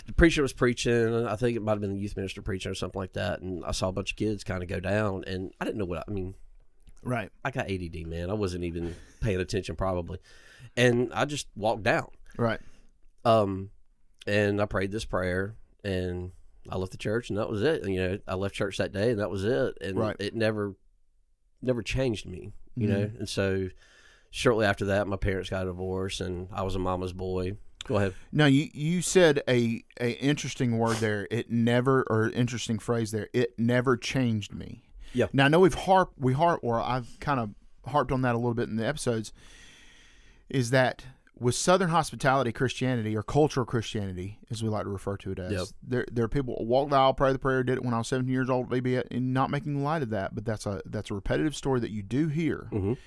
[0.05, 1.25] the preacher was preaching.
[1.27, 3.41] I think it might have been the youth minister preaching or something like that.
[3.41, 5.86] And I saw a bunch of kids kind of go down, and I didn't know
[5.86, 6.36] what I mean.
[7.03, 7.31] Right.
[7.43, 8.29] I got ADD, man.
[8.29, 10.19] I wasn't even paying attention probably,
[10.75, 12.08] and I just walked down.
[12.38, 12.60] Right.
[13.23, 13.69] Um,
[14.27, 16.31] and I prayed this prayer, and
[16.69, 17.84] I left the church, and that was it.
[17.84, 19.77] And, you know, I left church that day, and that was it.
[19.81, 20.15] And Right.
[20.19, 20.75] it never,
[21.62, 22.53] never changed me.
[22.75, 22.89] You Mhm.
[22.89, 23.69] know, and so
[24.31, 27.58] shortly after that, my parents got a divorce, and I was a mama's boy.
[27.88, 28.13] Go ahead.
[28.32, 31.28] Now you you said a a interesting word there.
[31.32, 33.30] It never or interesting phrase there.
[33.34, 34.84] It never changed me.
[35.13, 35.28] Yeah.
[35.34, 37.52] Now I know we've harp we harp or I've kind of
[37.91, 39.32] harped on that a little bit in the episodes.
[40.50, 41.06] Is that
[41.38, 45.52] with Southern hospitality Christianity or cultural Christianity, as we like to refer to it as,
[45.52, 45.67] Yep.
[45.84, 48.08] there there are people walk the aisle, pray the prayer, did it when I was
[48.08, 51.13] seventeen years old, maybe and not making light of that, but that's a that's a
[51.13, 52.98] repetitive story that you do hear Mhm.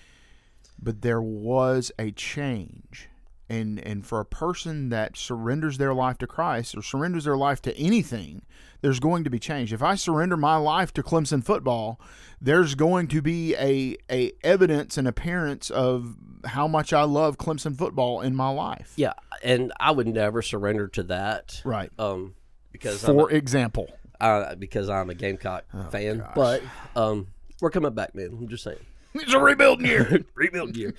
[0.81, 3.09] but there was a change
[3.49, 7.63] and and for a person that surrenders their life to Christ or surrenders their life
[7.63, 8.43] to anything
[8.81, 12.01] there's going to be change if i surrender my life to Clemson football
[12.41, 17.77] there's going to be a a evidence and appearance of how much I love Clemson
[17.77, 21.61] football in my life Yeah, and I would never surrender to that.
[21.65, 22.35] right Um,
[22.71, 23.89] because for a, example
[24.21, 26.19] uh, because I'm a Gamecock fan.
[26.19, 26.33] gosh.
[26.35, 26.63] But
[26.97, 27.29] um,
[27.61, 28.29] we're coming back, man.
[28.41, 28.79] I'm just saying.
[29.15, 30.95] it's a rebuilding year rebuild year.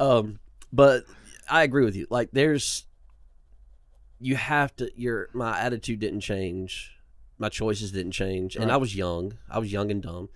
[0.00, 0.40] Um,
[0.72, 1.04] but
[1.50, 2.06] I agree with you.
[2.10, 2.86] Like, there's
[4.20, 4.90] you have to.
[4.94, 6.92] Your my attitude didn't change.
[7.38, 9.34] My choices didn't change, and I was young.
[9.48, 10.28] I was young and dumb,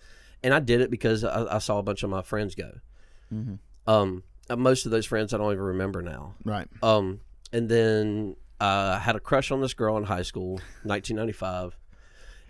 [0.43, 2.73] and I did it because I, I saw a bunch of my friends go.
[3.33, 3.59] Mhm.
[3.87, 6.35] Um, uh, most of those friends I don't even remember now.
[6.45, 7.21] right Um,
[7.53, 10.53] and then uh, I had a crush on this girl in high school,
[10.85, 11.77] 1995,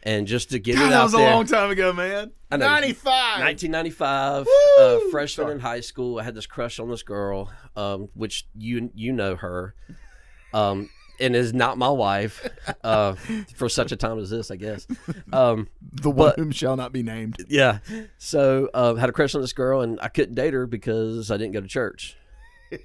[0.04, 2.56] and just to get God, it that out was a long time ago man I
[2.56, 2.66] know.
[2.66, 3.04] 95
[3.40, 4.46] 1995,
[4.78, 5.54] uh, freshman Sorry.
[5.54, 6.20] in high school.
[6.20, 9.74] I had this crush on this girl, um, which you you know her,
[10.52, 10.88] um,
[11.20, 12.46] and is not my wife
[12.84, 13.14] uh,
[13.56, 14.86] for such a time as this, I guess.
[15.32, 17.78] Um, the one but- whom shall not be named yeah.
[18.18, 21.36] So uh, had a crush on this girl, and I couldn't date her because I
[21.36, 22.16] didn't go to church.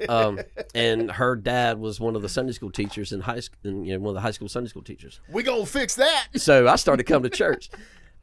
[0.08, 0.39] Um,
[0.75, 3.99] and her dad was one of the Sunday school teachers in high school, you know,
[3.99, 5.19] one of the high school Sunday school teachers.
[5.32, 7.69] we gonna fix that so I started coming to church.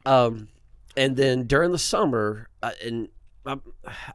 [0.05, 0.47] Um,
[0.95, 3.09] and then during the summer, I, and
[3.45, 3.57] I,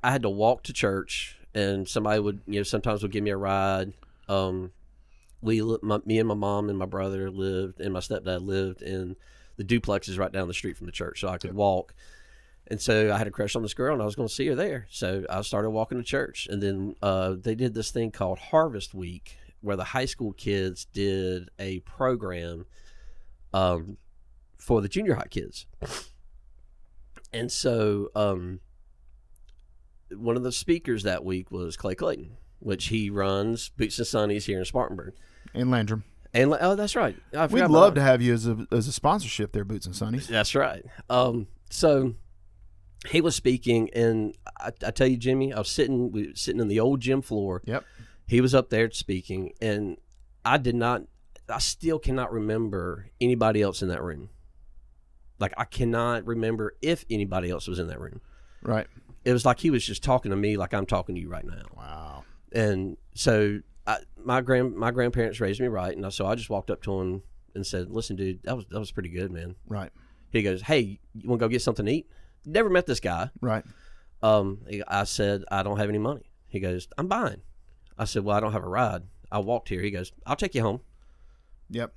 [0.03, 3.31] I had to walk to church, and somebody would, you know, sometimes would give me
[3.31, 3.93] a ride.
[4.29, 4.73] Um,
[5.41, 9.17] we, my, me and my mom and my brother lived, and my stepdad lived in
[9.57, 11.95] the duplexes right down the street from the church, so I could walk.
[12.69, 14.47] And so I had a crush on this girl, and I was going to see
[14.47, 14.87] her there.
[14.91, 18.95] So I started walking to church, and then uh, they did this thing called Harvest
[18.95, 22.67] Week, where the high school kids did a program
[23.53, 23.97] um,
[24.59, 25.67] for the junior high kids.
[27.33, 28.61] And so um,
[30.11, 34.45] one of the speakers that week was Clay Clayton, which he runs Boots and Sunnies
[34.45, 35.15] here in Spartanburg.
[35.55, 37.17] in Landrum And oh, that's right.
[37.51, 40.27] We'd love to have you as a as a sponsorship there, Boots and Sunnies.
[40.27, 40.85] That's right.
[41.11, 42.15] Um, so
[43.09, 46.61] he was speaking, and I, I tell you, Jimmy, I was sitting we were sitting
[46.61, 47.63] in the old gym floor.
[47.65, 47.85] Yep.
[48.27, 49.97] He was up there speaking, and
[50.45, 51.03] I did not.
[51.49, 54.31] I still cannot remember anybody else in that room.
[55.39, 58.21] Like I cannot remember if anybody else was in that room.
[58.63, 58.87] Right.
[59.25, 61.45] It was like he was just talking to me, like I'm talking to you right
[61.45, 61.63] now.
[61.77, 62.25] Wow.
[62.53, 66.71] And so I, my grand my grandparents raised me right, and so I just walked
[66.71, 67.23] up to him
[67.55, 69.91] and said, "Listen, dude, that was that was pretty good, man." Right.
[70.31, 72.09] He goes, "Hey, you want to go get something to eat?"
[72.45, 73.31] Never met this guy.
[73.41, 73.65] Right.
[74.23, 77.43] Um, I said, "I don't have any money." He goes, "I'm buying."
[77.99, 79.03] I said, "Well, I don't have a ride.
[79.31, 80.81] I walked here." He goes, "I'll take you home."
[81.71, 81.93] Yep.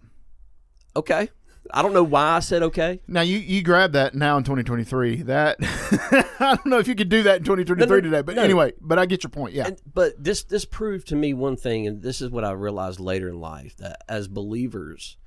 [0.96, 1.30] Okay.
[1.72, 3.02] I don't know why I said okay.
[3.08, 5.24] Now you you grab that now in 2023.
[5.24, 5.58] That
[6.40, 8.44] I don't know if you could do that in 2023 No, no, today, but no.
[8.44, 9.54] anyway, but I get your point.
[9.56, 12.52] Yeah, And, but this this proved to me one thing, and this is what I
[12.52, 15.18] realized later in life that as believers,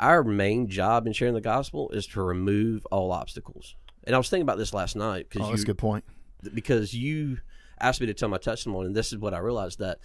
[0.00, 3.74] our main job in sharing the gospel is to remove all obstacles.
[4.06, 6.04] And I was thinking about this last night oh, because that's a you good point.
[6.52, 7.38] because you
[7.80, 9.98] asked me to tell my testimony, and this is what I realized that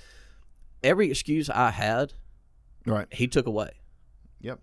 [0.84, 2.14] every excuse I had,
[2.86, 3.08] Right.
[3.12, 3.72] he took away.
[4.42, 4.60] Yep.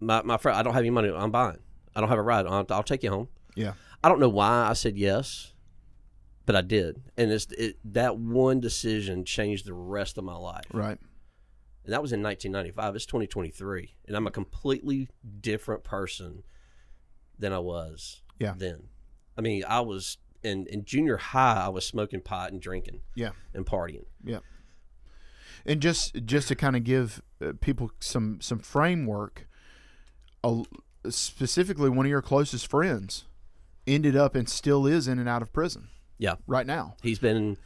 [0.00, 1.10] My my friend, I don't have any money.
[1.14, 1.58] I'm buying.
[1.94, 2.46] I don't have a ride.
[2.46, 3.28] I'll, I'll take you home.
[3.54, 3.74] Yeah.
[4.02, 5.52] I don't know why I said yes,
[6.44, 10.64] but I did, and it's it, that one decision changed the rest of my life.
[10.72, 10.98] Right.
[11.84, 12.96] And that was in 1995.
[12.96, 15.08] It's 2023, and I'm a completely
[15.40, 16.42] different person
[17.38, 18.54] than I was Yeah.
[18.56, 18.88] then.
[19.36, 21.64] I mean, I was in in junior high.
[21.66, 23.30] I was smoking pot and drinking Yeah.
[23.54, 24.04] and partying.
[24.24, 24.40] Yeah.
[25.64, 29.46] And just just to kind of give uh, people some some framework,
[30.42, 30.64] a,
[31.08, 33.24] specifically one of your closest friends
[33.86, 36.96] ended up and still is in and out of prison Yeah, right now.
[37.02, 37.56] he's been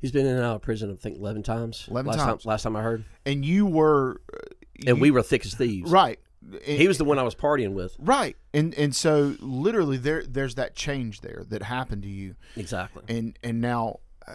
[0.00, 0.90] he's been in and out of prison.
[0.92, 1.86] I think 11 times.
[1.90, 2.42] 11 last times.
[2.42, 4.38] Time, last time I heard, And you were uh,
[4.86, 5.90] and you- we were thick as thieves.
[5.90, 6.18] right.
[6.64, 7.96] He was the one I was partying with.
[7.98, 8.36] right.
[8.54, 12.36] And and so literally there there's that change there that happened to you.
[12.56, 13.02] Exactly.
[13.08, 14.34] and and now uh,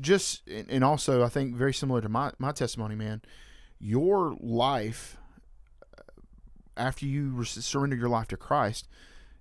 [0.00, 3.22] just and and also I think very similar to my my testimony, man.
[3.78, 5.16] Your life
[5.98, 6.02] uh,
[6.76, 8.88] after you re- surrender your life to Christ,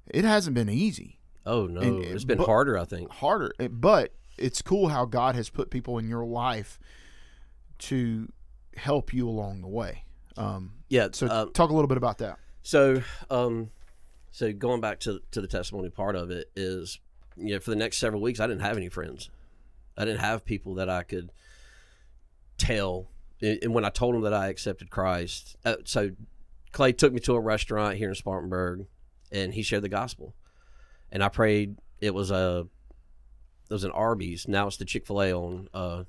[0.08, 2.78] it hasn't been easy, Oh no, and- it's been but- harder.
[2.78, 3.10] I think.
[3.12, 6.80] harder, eh, but it's cool how God has put people in your life
[7.80, 8.32] to
[8.78, 10.06] help you along the way.
[10.38, 11.10] Um, Yeah.
[11.12, 12.38] so um, talk a little bit about that.
[12.64, 13.72] So, um,
[14.32, 17.00] so going back to to the testimony part of it is,
[17.36, 19.30] you know, for the next several weeks, I didn't have any friends.
[19.98, 21.32] I didn't have people that I could
[22.58, 23.08] tell.
[23.42, 26.12] And and when I told them that I accepted Christ, uh, so
[26.72, 28.86] Clay took me to a restaurant here in Spartanburg,
[29.32, 30.34] and he shared the gospel,
[31.12, 31.78] and I prayed.
[32.00, 32.68] It was a,
[33.70, 34.48] it was an Arby's.
[34.48, 36.04] Now it's the Chick Fil A on uh,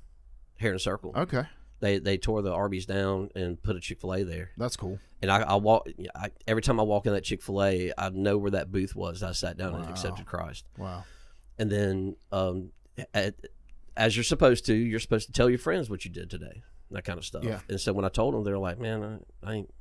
[0.61, 1.13] Hearon Circle.
[1.17, 1.45] Okay,
[1.83, 4.99] They they tore the Arby's down and put a Chick Fil A there that's cool.
[5.21, 8.09] and I, I walk I, every time I walk in that Chick Fil A, I
[8.11, 9.23] know where that booth was.
[9.23, 11.03] I sat down and accepted Christ, Wow.
[11.59, 12.71] and then um,
[13.13, 13.35] at,
[13.97, 17.05] as you're supposed to, you're supposed to tell your friends what you did today, that
[17.05, 17.43] kind of stuff.
[17.45, 17.59] Yeah.
[17.69, 19.75] And so when I told them, they're like, "Man, I, I ain't,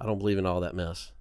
[0.00, 1.12] I don't believe in all that mess,"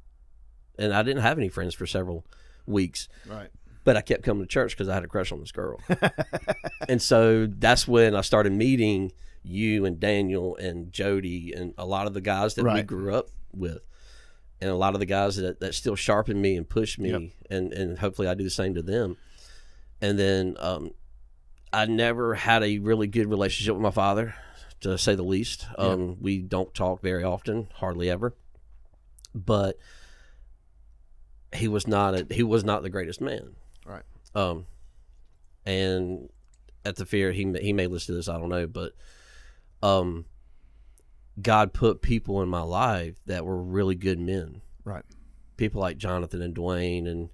[0.79, 2.25] and I didn't have any friends for several
[2.65, 3.09] weeks.
[3.27, 3.49] Right.
[3.83, 5.79] But I kept coming to church because I had a crush on this girl,
[6.87, 9.11] and so that's when I started meeting
[9.43, 13.29] you and Daniel and Jody and a lot of the guys that we grew up
[13.53, 13.79] with,
[14.59, 17.21] and a lot of the guys that, that still sharpen me and push me, Yep.
[17.49, 19.17] and and hopefully I do the same to them.
[20.01, 20.91] And then um,
[21.73, 24.33] I never had a really good relationship with my father,
[24.81, 25.65] to say the least.
[25.77, 28.33] Um, We don't talk very often, hardly ever,
[29.35, 29.77] but
[31.53, 33.55] he was not a, he was not the greatest man.
[33.85, 34.03] Right.
[34.33, 34.65] Um,
[35.65, 36.29] and
[36.85, 38.93] at the fear he may- he may listen to this, I don't know, but
[39.83, 40.25] um,
[41.41, 44.61] God put people in my life that were really good men.
[44.83, 45.03] Right.
[45.57, 47.29] People like Jonathan and Dwayne and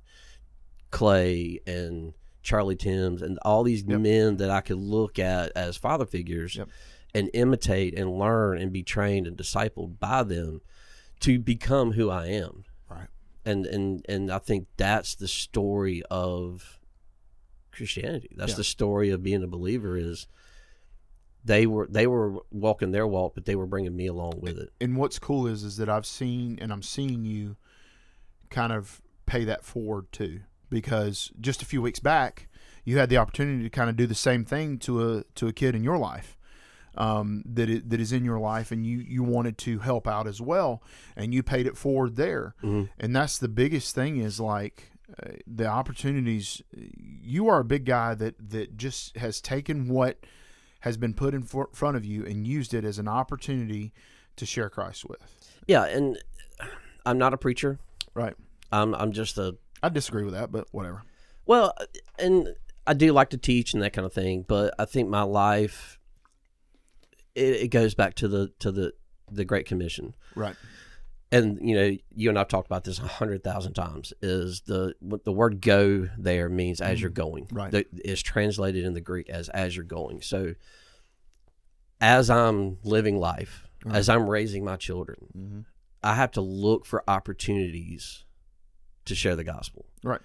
[0.92, 4.00] Clay and Charlie Timms and all these Yep.
[4.00, 6.70] men that I could look at as father figures Yep.
[7.14, 10.62] and imitate and learn and be trained and discipled by them
[11.22, 13.08] to become who I am Right.
[13.44, 16.80] and and and I think that's the story of
[17.72, 18.30] Christianity.
[18.36, 18.58] That's Yeah.
[18.58, 19.98] the story of being a believer.
[19.98, 20.28] Is
[21.45, 24.71] they were they were walking their walk, but they were bringing me along with it.
[24.82, 27.56] and what's cool is is that I've seen and I'm seeing you
[28.50, 32.47] kind of pay that forward too because just a few weeks back
[32.86, 35.54] you had the opportunity to kind of do the same thing to a to a
[35.54, 36.38] kid in your life
[36.95, 40.28] um, that is, that is in your life and you you wanted to help out
[40.28, 40.82] as well
[41.15, 42.89] and you paid it forward there Mhm.
[43.00, 48.13] and that's the biggest thing is like uh, the opportunities you are a big guy
[48.15, 50.19] that that just has taken what
[50.88, 53.93] has been put in for, front of you and used it as an opportunity
[54.36, 55.19] to share Christ with
[55.67, 56.17] Yeah, and
[57.06, 57.80] I'm not a preacher.
[58.13, 58.36] right
[58.71, 61.04] I'm I'm just a I disagree with that but whatever
[61.47, 61.73] well,
[62.19, 62.54] and
[62.86, 64.45] I do like to teach and that kind of thing.
[64.47, 65.97] But I think my life
[67.34, 68.93] it, it goes back to the to the
[69.32, 70.13] the Great Commission.
[70.36, 70.56] right
[71.32, 74.13] and you know you and I've talked about this a hundred thousand times.
[74.22, 77.45] Is the the word "go" there means as you're going.
[77.45, 77.56] Mm-hmm.
[77.58, 77.72] Right.
[77.72, 80.54] The, is translated in the Greek as "as you're going." So,
[81.99, 85.60] as I'm living life, as I'm raising my children, Mm-hmm.
[86.04, 88.24] I have to look for opportunities
[89.06, 89.86] to share the gospel.
[90.04, 90.22] right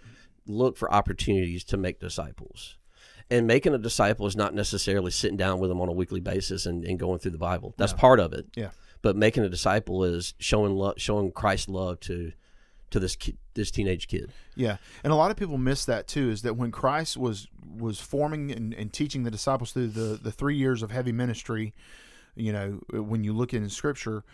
[0.47, 2.77] Look for opportunities to make disciples.
[3.31, 6.67] And making a disciple is not necessarily sitting down with them on a weekly basis
[6.67, 7.75] and, and going through the Bible.
[7.79, 7.99] That's No.
[7.99, 8.71] part of it yeah
[9.03, 12.33] but making a disciple is showing love, showing Christ's love to
[12.91, 14.33] to this kid, this teenage kid.
[14.55, 16.31] Yeah, and a lot of people miss that too.
[16.31, 20.31] Is that when Christ was was forming and, and teaching the disciples through the the
[20.31, 21.75] three years of heavy ministry,
[22.35, 24.25] you know, when you look in Scripture,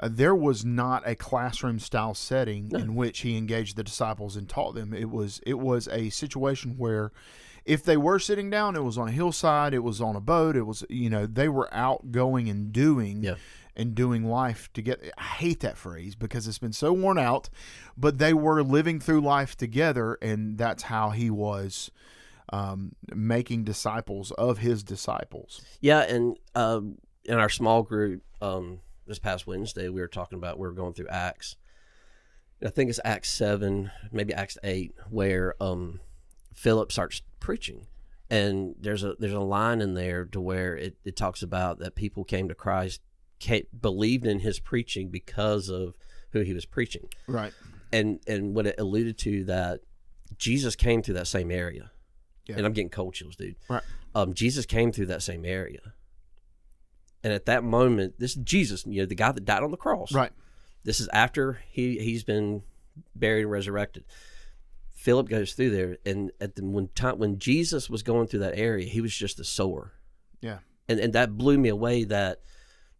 [0.00, 4.48] uh, there was not a classroom style setting in which he engaged the disciples and
[4.48, 4.92] taught them.
[4.92, 7.12] It was it was a situation where.
[7.64, 10.56] If they were sitting down, it was on a hillside, it was on a boat,
[10.56, 13.34] it was, you know, they were out going and doing Yeah.
[13.78, 15.10] And doing life together.
[15.16, 17.48] I hate that phrase because it's been so worn out,
[17.96, 21.90] but they were living through life together, and that's how he was
[22.52, 25.62] um, making disciples of his disciples.
[25.80, 30.58] Yeah, and um, in our small group um, this past Wednesday, we were talking about
[30.58, 31.56] we were going through Acts.
[32.64, 36.00] I think it's Acts seven, maybe Acts eight, where um,
[36.52, 37.86] Philip starts preaching,
[38.28, 41.94] and there's a there's a line in there to where it, it talks about that
[41.94, 43.00] people came to Christ,
[43.80, 45.94] believed in his preaching because of
[46.32, 47.52] who he was preaching, Right.
[47.92, 49.80] and and what it alluded to that
[50.36, 51.90] Jesus came through that same area,
[52.46, 52.56] Yeah.
[52.56, 53.82] and I'm getting cold chills, dude Right.
[54.14, 55.94] um, Jesus came through that same area.
[57.24, 60.12] And at that moment, this Jesus, you know, the guy that died on the cross.
[60.12, 60.30] Right.
[60.84, 62.62] This is after he he's been
[63.14, 64.04] buried and resurrected.
[64.92, 68.56] Philip goes through there, and at the when time when Jesus was going through that
[68.58, 69.94] area, he was just a sower,
[70.40, 70.58] Yeah.
[70.88, 72.04] and and that blew me away.
[72.04, 72.40] That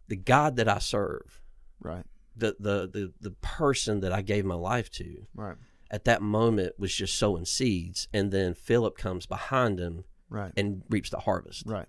[0.09, 1.40] the God that I serve,
[1.80, 2.04] Right.
[2.36, 5.56] the the the the person that I gave my life to, Right.
[5.90, 10.52] at that moment was just sowing seeds, and then Philip comes behind him Right.
[10.56, 11.64] and reaps the harvest.
[11.66, 11.88] Right.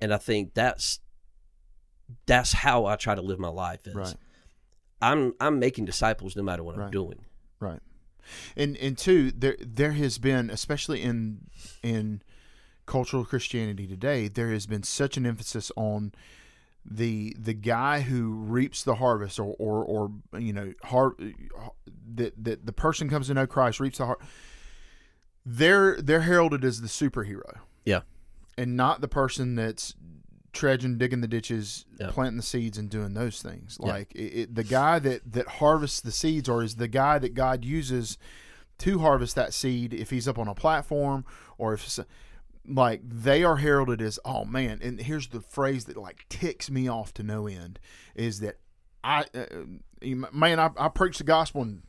[0.00, 1.00] and I think that's
[2.26, 3.86] that's how I try to live my life.
[3.86, 4.14] Is Right.
[5.02, 7.24] I'm I'm making disciples no matter what I'm doing.
[7.60, 7.80] Right.
[8.56, 11.48] And and two, there there has been, especially in
[11.82, 12.22] in
[12.86, 16.12] cultural Christianity today, there has been such an emphasis on
[16.88, 21.16] the the guy who reaps the harvest or or, or you know har-
[22.14, 24.28] that that the person comes to know Christ reaps the harvest.
[25.44, 28.00] They're they're heralded as the superhero Yeah,
[28.58, 29.94] and not the person that's
[30.52, 32.10] trudging, digging the ditches, Yeah.
[32.10, 33.78] planting the seeds, and doing those things.
[33.80, 33.88] Yeah.
[33.92, 37.34] Like it, it, the guy that that harvests the seeds, or is the guy that
[37.34, 38.18] God uses
[38.78, 41.24] to harvest that seed if he's up on a platform,
[41.58, 42.00] or if it's,
[42.68, 44.80] like they are heralded as oh man.
[44.82, 47.78] And here's the phrase that like ticks me off to no end
[48.14, 48.56] is that
[49.04, 51.82] I uh, man I, I preached the gospel and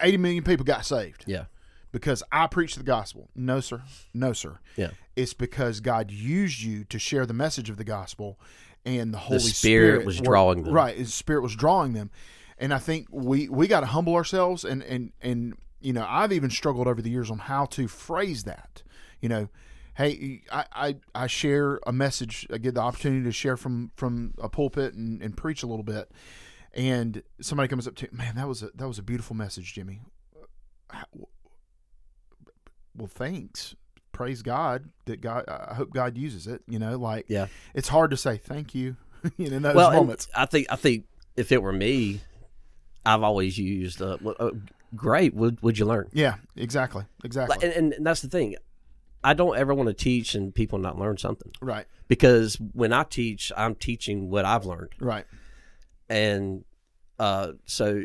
[0.00, 1.44] eighty million people got saved yeah,
[1.92, 3.28] because I preached the gospel.
[3.34, 3.82] No, sir.
[4.12, 4.58] No, sir.
[4.76, 4.90] yeah.
[5.16, 8.38] It's because God used you to share the message of the gospel,
[8.84, 10.72] and the Holy Spirit was were- drawing them.
[10.72, 12.10] Right, His Spirit was drawing them,
[12.58, 16.32] and I think we we got to humble ourselves, and and and you know I've
[16.32, 18.82] even struggled over the years on how to phrase that.
[19.20, 19.48] You know,
[19.94, 22.46] hey, I I, I share a message.
[22.52, 25.84] I get the opportunity to share from from a pulpit and, and preach a little
[25.84, 26.10] bit,
[26.72, 30.00] and somebody comes up to man, that was a that was a beautiful message, Jimmy.
[32.96, 33.74] Well thanks
[34.12, 37.48] praise god that god i hope god uses it you know like Yeah.
[37.74, 38.96] it's hard to say thank you
[39.36, 42.20] you know in those well, moments I think I think if it were me,
[43.04, 44.50] I've always used uh, uh,
[44.94, 45.34] great.
[45.34, 46.08] Would would you learn?
[46.12, 48.54] yeah exactly exactly Like, and, and that's the thing.
[49.24, 53.02] I don't ever want to teach and people not learn something right because when I
[53.04, 54.90] teach, I'm teaching what I've learned.
[55.00, 55.24] right
[56.08, 56.64] and
[57.18, 58.02] uh, so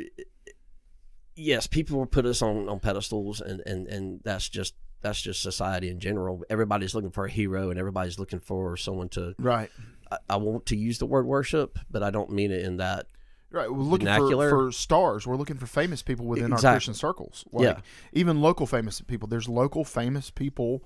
[1.36, 5.42] yes, people will put us on, on pedestals, and, and, and that's just that's just
[5.42, 6.44] society in general.
[6.50, 9.34] Everybody's looking for a hero, and everybody's looking for someone to.
[9.38, 9.70] right
[10.12, 13.06] I, I want to use the word worship, but I don't mean it in that.
[13.52, 17.46] right we're looking for, for stars we're looking for famous people within our christian circles
[17.52, 17.80] like Yeah.
[18.14, 20.84] even local famous people there's local famous people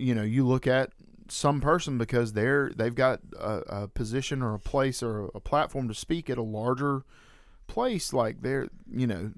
[0.00, 0.92] you know you look at
[1.28, 5.88] some person because they're they've got a, a position or a place or a platform
[5.88, 7.02] to speak at a larger
[7.66, 9.32] place like they're you know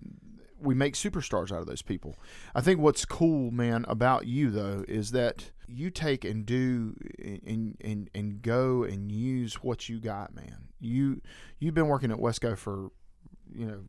[0.60, 2.16] we make superstars out of those people
[2.54, 7.76] i think what's cool man about you though is that you take and do and
[7.80, 11.20] and and go and use what you got man you
[11.58, 12.90] you've been working at wesco for
[13.52, 13.80] you know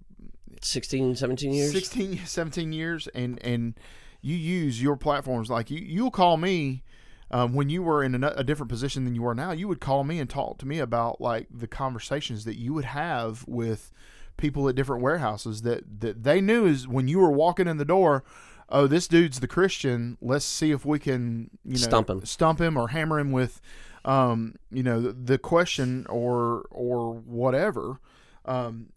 [0.62, 1.72] 16, 17 years.
[1.72, 3.76] 16 17 years and and
[4.22, 5.50] you use your platforms.
[5.50, 6.84] Like you you'll call me
[7.32, 9.80] um, when you were in a, a different position than you are now you would
[9.80, 13.92] call me and talk to me about like the conversations that you would have with
[14.38, 17.86] people at different warehouses that that they knew is when you were walking in the
[17.86, 18.24] door
[18.70, 20.18] oh this dude's the christian.
[20.22, 22.26] Let's see if we can you know Stump him.
[22.26, 23.62] stump him or hammer him with
[24.04, 28.00] um, you know the, the question or or whatever.
[28.46, 28.88] Um,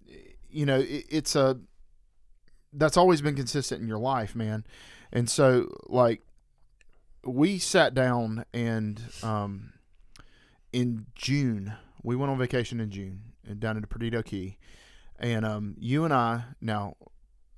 [0.50, 1.58] you know it, it's a
[2.72, 4.64] that's always been consistent in your life man
[5.14, 6.20] and so like
[7.24, 9.72] we sat down and um,
[10.72, 14.58] in june we went on vacation in june and down at Perdido Key
[15.18, 16.96] and um, you and I now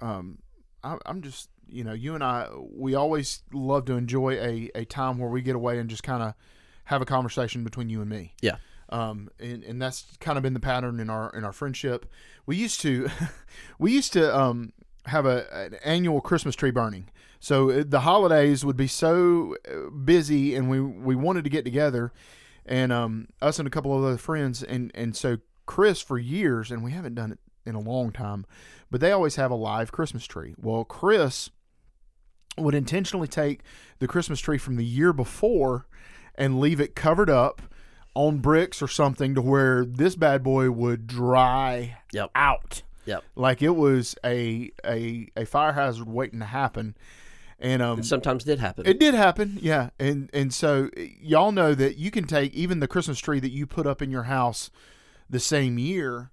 [0.01, 0.39] um,
[0.85, 4.85] I, I'm just you know you and I we always love to enjoy a a
[4.85, 6.35] time where we get away and just kind of
[6.85, 8.35] have a conversation between you and me.
[8.41, 8.57] Yeah.
[8.89, 12.07] Um, and, and that's kind of been the pattern in our in our friendship.
[12.47, 13.09] We used to,
[13.79, 14.73] we used to um,
[15.07, 17.09] have a an annual Christmas tree burning.
[17.41, 21.65] So uh, the holidays would be so uh, busy, and we we wanted to get
[21.65, 22.13] together,
[22.65, 26.71] and um, us and a couple of other friends, and and so Chris for years,
[26.71, 28.47] and we haven't done it in a long time,
[28.91, 30.55] but they always have a live Christmas tree.
[30.57, 31.51] Well, Chris
[32.57, 33.63] would intentionally take
[33.99, 35.87] the Christmas tree from the year before
[36.37, 37.61] and leave it covered up
[38.15, 42.31] on bricks or something to where this bad boy would dry Yep.
[42.35, 43.25] out Yep.
[43.35, 46.97] like it was a a a fire hazard waiting to happen
[47.59, 48.85] and um It sometimes did happen.
[48.87, 50.91] it did happen yeah and and so
[51.21, 54.11] y'all know that you can take even the christmas tree that you put up in
[54.11, 54.71] your house
[55.31, 56.31] the same year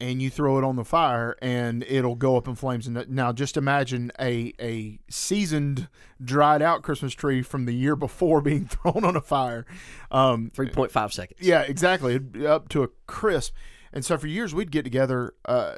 [0.00, 3.32] and you throw it on the fire and it'll go up in flames and now
[3.32, 5.88] just imagine a a seasoned
[6.22, 9.64] dried out christmas tree from the year before being thrown on a fire
[10.10, 11.40] um 3.5 seconds.
[11.40, 12.20] yeah, exactly.
[12.46, 13.54] Up to a crisp.
[13.94, 15.76] And so for years we'd get together uh,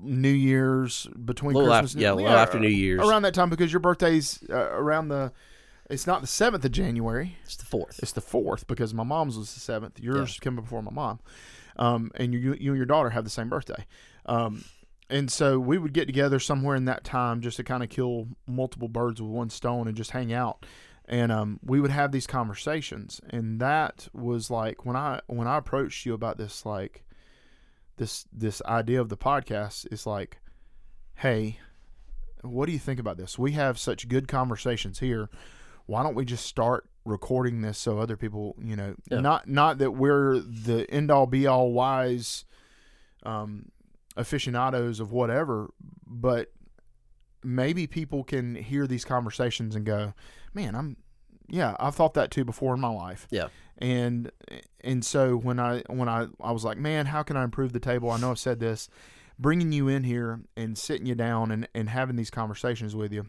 [0.00, 3.00] New Year's between Little Christmas after- yeah, little after New Year's.
[3.06, 5.32] around that time because your birthday's uh, around the.
[5.90, 7.36] It's not the seventh of January.
[7.44, 7.98] It's the fourth.
[8.02, 9.98] It's the fourth because my mom's was the seventh.
[10.00, 11.18] Yours came before my mom,
[11.76, 13.84] um, and you you and your daughter have the same birthday.
[14.24, 14.64] Um,
[15.10, 18.28] and so we would get together somewhere in that time just to kind of kill
[18.46, 20.64] multiple birds with one stone and just hang out.
[21.06, 25.58] And um, we would have these conversations, and that was like when I when I
[25.58, 27.04] approached you about this like
[28.02, 30.38] this this idea of the podcast is like,
[31.16, 31.58] hey,
[32.42, 33.38] what do you think about this?
[33.38, 35.30] We have such good conversations here.
[35.86, 39.20] Why don't we just start recording this so other people, you know, Yeah.
[39.20, 42.44] not not that we're the end all be all wise
[43.24, 43.70] um,
[44.16, 45.70] aficionados of whatever,
[46.06, 46.52] but
[47.44, 50.12] maybe people can hear these conversations and go,
[50.54, 50.96] "Man, I'm
[51.48, 53.48] yeah, I've thought that too before in my life." Yeah.
[53.78, 54.30] And
[54.82, 57.80] and so when I when I I was like, "Man, how can I improve the
[57.80, 58.88] table?" I know I've said this,
[59.38, 63.26] bringing you in here and sitting you down and and having these conversations with you.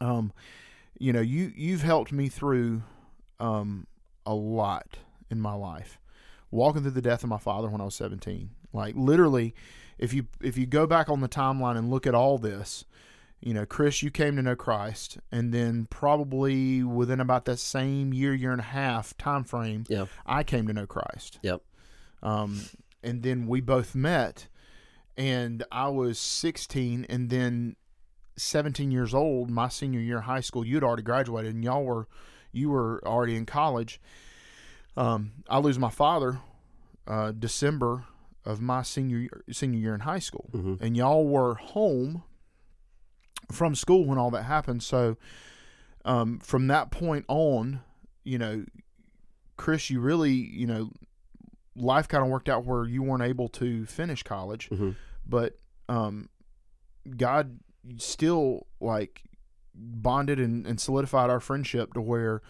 [0.00, 0.32] Um,
[0.98, 2.82] you know, you you've helped me through
[3.38, 3.86] um
[4.26, 4.98] a lot
[5.30, 5.98] in my life.
[6.50, 8.50] Walking through the death of my father when I was 17.
[8.72, 9.54] Like literally
[10.00, 12.84] if you if you go back on the timeline and look at all this,
[13.40, 18.12] you know, Chris, you came to know Christ, and then probably within about that same
[18.12, 20.06] year, year and a half time frame, Yeah.
[20.26, 21.38] I came to know Christ.
[21.42, 21.62] Yep.
[22.22, 22.60] Um,
[23.02, 24.46] and then we both met,
[25.16, 27.76] and I was 16, and then
[28.36, 30.64] 17 years old, my senior year of high school.
[30.66, 32.08] You'd already graduated, and y'all were
[32.52, 34.00] you were already in college.
[34.96, 36.40] Um, I lose my father
[37.06, 38.04] uh, December
[38.44, 42.22] of my senior year, senior year in high school, and y'all were home
[43.52, 44.82] from school when all that happened.
[44.82, 45.16] So
[46.04, 47.80] um, from that point on,
[48.24, 48.64] you know,
[49.56, 50.90] Chris, you really, you know,
[51.76, 54.96] life kind of worked out where you weren't able to finish college, Mhm.
[55.26, 56.28] but um,
[57.16, 57.58] God
[57.98, 59.22] still like
[59.74, 62.42] bonded and, and solidified our friendship to where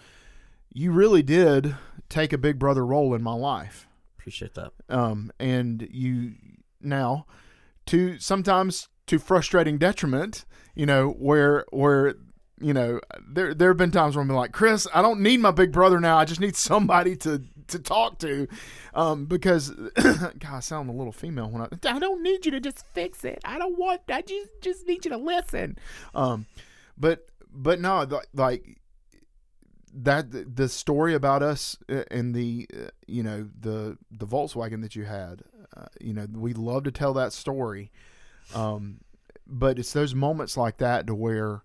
[0.73, 1.77] you really did
[2.09, 3.87] take a big brother role in my life
[4.19, 4.73] Appreciate that.
[4.89, 6.35] um, and you
[6.81, 7.27] now
[7.87, 10.45] to sometimes to frustrating detriment
[10.75, 12.15] you know where where
[12.61, 15.51] you know there there have been times where I'm like Chris I don't need my
[15.51, 16.19] big brother now.
[16.19, 18.49] I just need somebody to to talk to.
[18.95, 19.71] Um, because
[20.03, 23.25] God I sound a little female when I I don't need you to just fix
[23.25, 23.41] it.
[23.45, 25.79] I don't want I just just need you to listen.
[26.15, 26.47] Um,
[26.97, 28.81] but but no th- like
[29.93, 34.95] that the story about us uh, and the uh, you know the the Volkswagen that
[34.95, 35.43] you had
[35.77, 37.91] uh, you know we love to tell that story
[38.55, 39.01] um
[39.47, 41.63] but it's those moments like that to where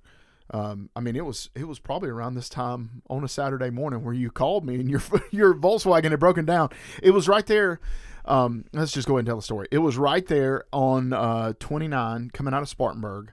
[0.51, 4.03] um, I mean, it was it was probably around this time on a Saturday morning
[4.03, 6.69] where you called me and your your Volkswagen had broken down.
[7.01, 7.79] It was right there.
[8.25, 9.67] Um, let's just go ahead and tell the story.
[9.71, 13.31] It was right there on uh, 29 coming out of Spartanburg.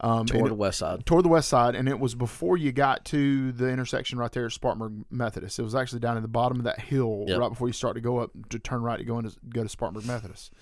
[0.00, 1.06] Um, Toward the west side.
[1.06, 4.46] toward the west side, and it was before you got to the intersection right there
[4.46, 5.58] at Spartanburg Methodist.
[5.58, 7.38] It was actually down at the bottom of that hill, Yep.
[7.40, 9.68] right before you start to go up to turn right to go into go to
[9.68, 10.52] Spartanburg Methodist.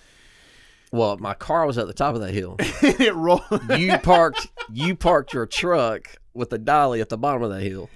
[0.93, 2.57] Well, my car was at the top of that hill.
[2.61, 3.43] it rolled.
[3.77, 4.49] You parked.
[4.71, 7.89] You parked your truck with the dolly at the bottom of that hill.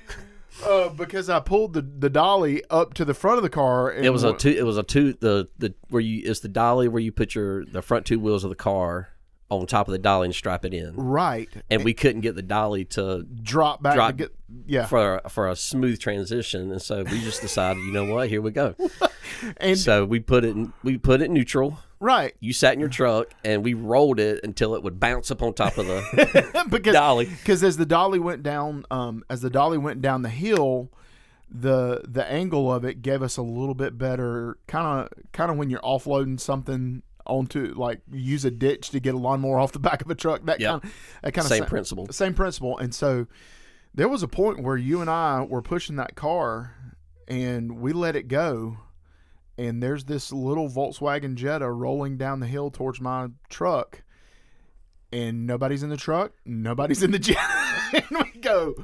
[0.64, 3.90] Uh, because I pulled the, the dolly up to the front of the car.
[3.90, 4.48] And It was a two.
[4.48, 5.12] It was a two.
[5.12, 8.44] The the where you it's the dolly where you put your the front two wheels
[8.44, 9.10] of the car
[9.50, 10.94] on top of the dolly and strap it in.
[10.96, 11.48] right.
[11.70, 13.94] And we couldn't get the dolly to Drop back.
[13.94, 14.34] Drop- to get,
[14.66, 14.86] yeah.
[14.86, 18.50] for for a smooth transition, and so we just decided, you know what, here we
[18.50, 18.74] go.
[19.58, 21.78] and So we put it in, we put it neutral.
[22.00, 25.42] Right You sat in your truck, and we rolled it until it would bounce up
[25.42, 27.24] on top of the because dolly.
[27.26, 30.90] because as the dolly went down um as the dolly went down the hill
[31.50, 35.56] the the angle of it gave us a little bit better kind of kind of
[35.56, 39.78] when you're offloading something onto like use a ditch to get a lawnmower off the
[39.78, 40.70] back of a truck that Yep.
[40.70, 40.92] kind of
[41.22, 42.06] that kind of Same principle.
[42.10, 43.26] same principle and so
[43.94, 46.74] there was a point where you and I were pushing that car
[47.28, 48.76] and we let it go
[49.58, 54.02] and there's this little Volkswagen Jetta rolling down the hill towards my truck
[55.12, 57.40] and nobody's in the truck, nobody's in the Jetta.
[57.94, 58.04] and
[58.34, 58.74] we go,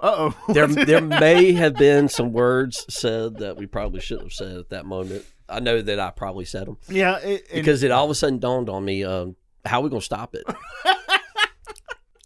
[0.00, 0.36] uh oh.
[0.52, 4.68] There, there may have been some words said that we probably shouldn't have said at
[4.70, 5.24] that moment.
[5.48, 8.38] I know that I probably said them yeah, it, because it all of a sudden
[8.38, 9.36] dawned on me: um,
[9.66, 10.44] how are we gonna stop it?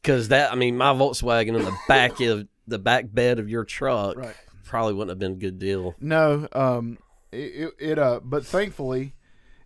[0.03, 3.65] Because that, I mean, my Volkswagen in the back of the back bed of your
[3.65, 4.37] truck Right.
[4.65, 5.97] probably wouldn't have been a good deal.
[6.01, 6.99] no, um,
[7.37, 9.15] it, it, uh, but thankfully,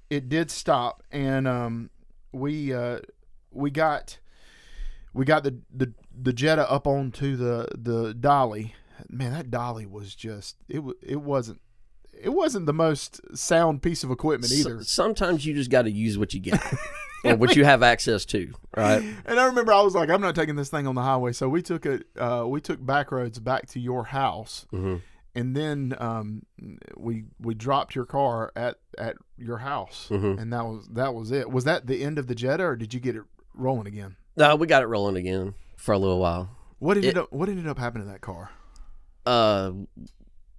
[0.09, 1.91] it did stop, and um,
[2.33, 3.01] we uh,
[3.51, 4.19] we got
[5.13, 8.75] we got the the the Jetta up onto the the dolly.
[9.09, 10.83] Man, that dolly was just it.
[11.03, 11.61] It wasn't.
[12.23, 14.85] It wasn't the most sound piece of equipment either.
[14.85, 16.61] Sometimes you just got to use what you got
[17.25, 19.03] or what you have access to, right?
[19.25, 21.33] And I remember I was like, I'm not taking this thing on the highway.
[21.33, 22.05] So we took it.
[22.19, 24.67] Uh, we took back roads back to your house,
[25.35, 26.43] and then um,
[26.97, 31.51] we we dropped your car at at your house, and that was that was it.
[31.51, 33.23] Was that the end of the Jetta, or did you get it
[33.55, 34.17] rolling again?
[34.37, 36.51] No, we got it rolling again for a little while.
[36.79, 38.51] What ended up What ended up happening to that car?
[39.27, 39.73] uh,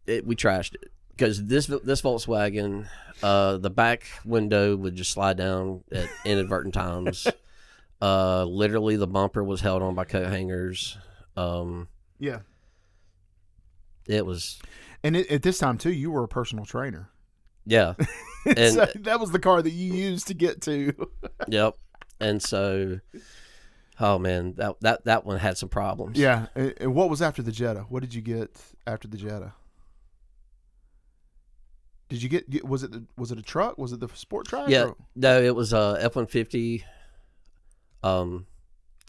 [0.06, 2.88] it, we trashed it because this this Volkswagen,
[3.24, 7.28] uh, the back window would just slide down at inadvertent times.
[8.02, 10.98] Uh, literally, the bumper was held on by coat hangers.
[11.38, 11.88] Um,
[12.20, 12.40] Yeah,
[14.08, 14.60] it was
[15.04, 17.10] and it, at this time too, you were a personal trainer,
[17.66, 17.94] yeah,
[18.46, 20.94] and so that was the car that you used to get to.
[21.48, 21.76] yep,
[22.20, 23.00] and so.
[24.00, 26.18] Oh man, that that that one had some problems.
[26.18, 27.86] yeah, and, and what was after the Jetta?
[27.90, 29.54] What did you get after the Jetta?
[32.10, 32.66] Did you get?
[32.66, 33.78] Was it the, was it a truck?
[33.78, 34.70] Was it the Sport Trac?
[34.70, 36.84] Yeah, or- no, it was a F one fifty,
[38.04, 38.48] um,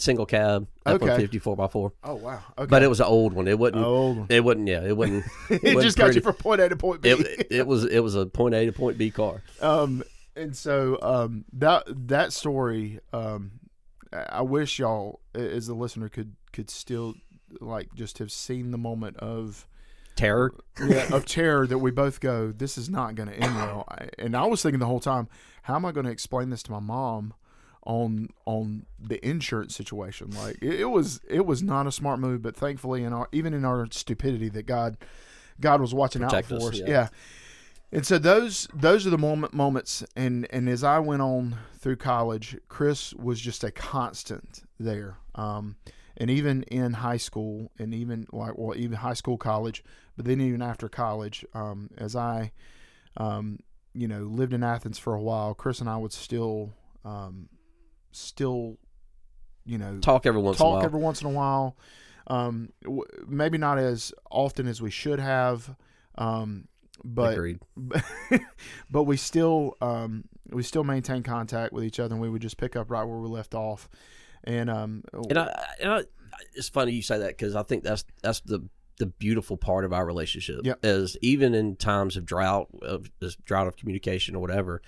[0.02, 1.06] single cab F Okay.
[1.08, 1.92] one fifty four by four.
[2.04, 2.40] Oh wow.
[2.58, 2.66] Okay.
[2.68, 3.48] But it was an old one.
[3.48, 3.84] It wasn't.
[3.84, 4.30] old.
[4.30, 4.68] It wasn't.
[4.68, 5.24] Yeah, it wasn't.
[5.50, 7.10] it wasn't just got you from point A to point B.
[7.10, 7.84] It, it was.
[7.84, 9.42] It was a point A to point B car.
[9.60, 10.02] um,
[10.36, 13.52] and so um, that that story, um,
[14.12, 17.14] I I wish y'all, as a listener, could could still
[17.60, 19.66] like just have seen the moment of
[20.16, 20.54] Terror.
[20.86, 23.84] yeah, of terror that we both go, this is not going to end well.
[23.88, 25.28] I, and I was thinking the whole time,
[25.62, 27.34] how am I going to explain this to my mom
[27.84, 30.30] on on the insurance situation?
[30.30, 33.54] Like it, it was it was not a smart move, but thankfully in our even
[33.54, 34.96] in our stupidity that God
[35.60, 36.78] God was watching Protect out for us, us.
[36.80, 36.88] yeah.
[36.88, 37.08] Yeah.
[37.92, 41.96] And so those those are the moment moments and and as I went on through
[41.96, 45.18] college, Chris was just a constant there.
[45.34, 45.76] Um
[46.16, 49.82] and even in high school and even like well even high school college
[50.16, 52.52] but then even after college um, as i
[53.16, 53.58] um,
[53.94, 56.72] you know lived in athens for a while chris and i would still
[57.04, 57.48] um,
[58.12, 58.78] still
[59.64, 60.84] you know Talk every once in a talk while.
[60.84, 61.76] every once in a while
[62.28, 65.74] um, w- maybe not as often as we should have
[66.16, 66.68] um,
[67.04, 67.58] but Agreed.
[68.90, 72.56] but we still um, we still maintain contact with each other and we would just
[72.58, 73.88] pick up right where we left off
[74.44, 76.02] and um, And I, and I,
[76.54, 79.92] it's funny you say that because I think that's that's the the beautiful part of
[79.92, 80.60] our relationship.
[80.64, 80.78] Yep.
[80.82, 84.82] Is even in times of drought, of this drought of communication or whatever,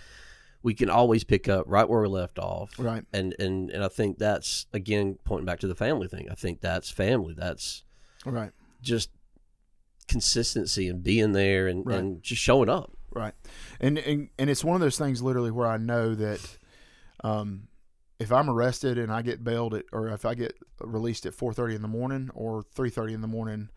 [0.65, 2.77] we can always pick up right where we left off.
[2.79, 3.05] Right.
[3.13, 6.29] And and and I think that's again pointing back to the family thing.
[6.29, 7.35] I think that's family.
[7.37, 7.85] That's
[8.27, 8.51] right
[8.83, 9.11] just
[10.09, 11.99] consistency and being there and, Right.
[11.99, 12.93] and just showing up.
[13.11, 13.33] Right,
[13.81, 16.59] and, and and it's one of those things literally where I know that,
[17.23, 17.69] um,
[18.19, 21.77] if I'm arrested and I get bailed at, or if I get released at 4:30
[21.77, 23.69] in the morning or 3:30 in the morning,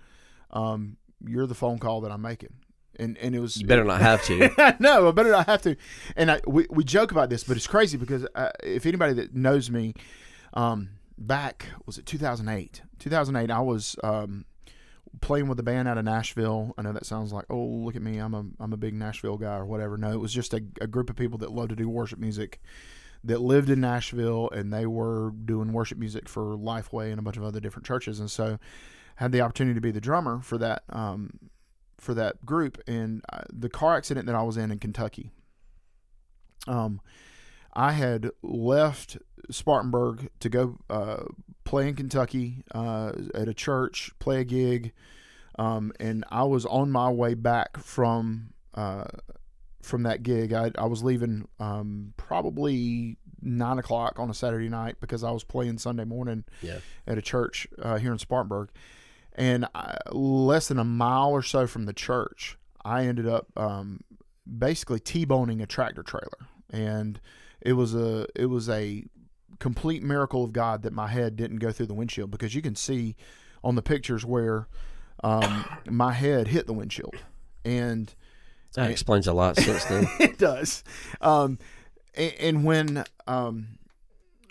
[0.50, 2.56] um, you're the phone call that I'm making,
[3.00, 4.76] and and it was You better not have to.
[4.80, 5.76] no, I better not have to.
[6.16, 9.36] And I, we, we joke about this, but it's crazy because uh, if anybody that
[9.36, 9.94] knows me,
[10.54, 12.82] um, back was it 2008?
[13.00, 14.46] 2008, I was um,
[15.22, 16.74] playing with a band out of Nashville.
[16.78, 19.38] I know that sounds like, oh, look at me, I'm a I'm a big Nashville
[19.38, 19.98] guy or whatever.
[19.98, 22.60] No, it was just a, a group of people that love to do worship music.
[23.24, 27.36] That lived in Nashville and they were doing worship music for Lifeway and a bunch
[27.36, 28.60] of other different churches, and so
[29.18, 31.32] had the opportunity to be the drummer for that um,
[32.00, 35.32] for that group and uh, the car accident that I was in in Kentucky.
[36.68, 37.02] Um,
[37.74, 39.18] I had left
[39.52, 41.24] Spartanburg to go uh,
[41.64, 44.94] play in Kentucky uh, at a church, play a gig,
[45.60, 49.06] um, and I was on my way back from uh,
[49.82, 50.54] from that gig.
[50.54, 55.44] I, I was leaving um, probably nine o'clock on a Saturday night because I was
[55.44, 56.80] playing Sunday morning Yeah.
[57.06, 58.70] at a church uh, here in Spartanburg,
[59.38, 64.02] and I, less than a mile or so from the church, I ended up um,
[64.58, 67.20] basically t-boning a tractor trailer, and
[67.62, 69.06] it was a it was a
[69.60, 72.76] complete miracle of God that my head didn't go through the windshield because you can
[72.76, 73.16] see
[73.64, 74.68] on the pictures where
[75.24, 77.16] um, my head hit the windshield,
[77.64, 78.14] and
[78.74, 80.08] That explains a lot since then.
[80.20, 80.84] it does.
[81.22, 81.60] Um,
[82.16, 83.78] and, and when um,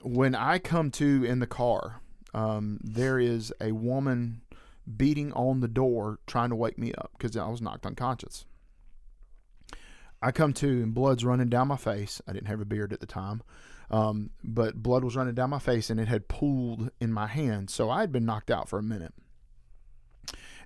[0.02, 2.00] when I come to in the car,
[2.32, 4.42] um, there is a woman
[4.96, 8.44] beating on the door trying to wake me up because I was knocked unconscious.
[10.22, 12.22] I come to and blood's running down my face.
[12.26, 13.42] I didn't have a beard at the time,
[13.90, 17.68] um, but blood was running down my face and it had pooled in my hand.
[17.70, 19.12] So I had been knocked out for a minute.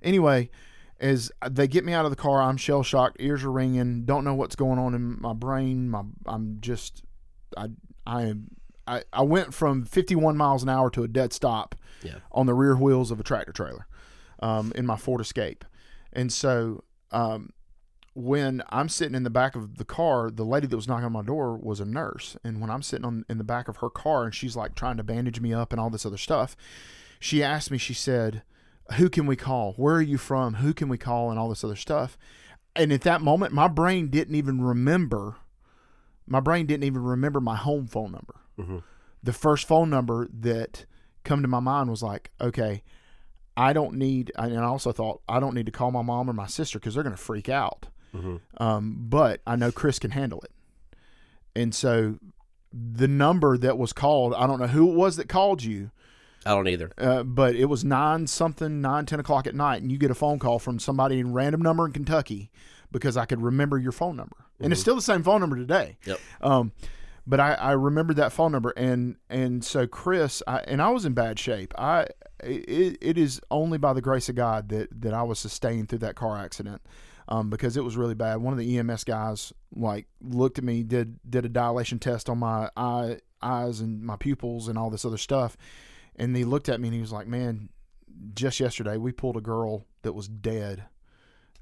[0.02, 0.50] Anyway,
[0.98, 4.24] as they get me out of the car, I'm shell shocked, ears are ringing, don't
[4.24, 5.88] know what's going on in my brain.
[5.90, 7.02] My I'm just
[7.56, 7.68] I
[8.06, 8.48] I am
[8.86, 12.16] I, I went from 51 miles an hour to a dead stop Yeah.
[12.32, 13.86] on the rear wheels of a tractor trailer
[14.40, 15.64] um, in my Ford Escape,
[16.12, 17.50] and so um,
[18.14, 21.12] when I'm sitting in the back of the car, the lady that was knocking on
[21.12, 23.90] my door was a nurse, and when I'm sitting on in the back of her
[23.90, 26.56] car and she's like trying to bandage me up and all this other stuff,
[27.20, 27.78] she asked me.
[27.78, 28.42] She said,
[28.96, 29.74] "Who can we call?
[29.74, 30.54] Where are you from?
[30.54, 32.18] Who can we call?" and all this other stuff.
[32.76, 35.36] And at that moment, my brain didn't even remember.
[36.26, 38.36] My brain didn't even remember my home phone number.
[39.22, 40.86] The first phone number that
[41.24, 42.82] come to my mind was like, okay,
[43.56, 46.32] I don't need, and I also thought I don't need to call my mom or
[46.32, 47.86] my sister because they're going to freak out.
[48.58, 50.50] Um, but I know Chris can handle it,
[51.54, 52.18] and so
[52.72, 55.90] the number that was called, I don't know who it was that called you,
[56.46, 56.90] I don't either.
[56.98, 60.14] uh, but it was nine something, nine ten o'clock at night, and you get a
[60.14, 62.50] phone call from somebody in random number in Kentucky
[62.90, 65.96] because I could remember your phone number, and it's still the same phone number today.
[66.06, 66.20] Yep.
[66.40, 66.72] Um,
[67.26, 71.04] but I, I remembered that phone number, and and so Chris, I, and I was
[71.04, 71.72] in bad shape.
[71.78, 72.06] I
[72.44, 76.00] it, it is only by the grace of God that that I was sustained through
[76.00, 76.82] that car accident.
[77.28, 78.38] Um, because it was really bad.
[78.38, 82.38] One of the EMS guys like looked at me, did did a dilation test on
[82.38, 85.56] my eye, eyes and my pupils and all this other stuff,
[86.16, 87.68] and he looked at me and he was like, "Man,
[88.34, 90.84] just yesterday we pulled a girl that was dead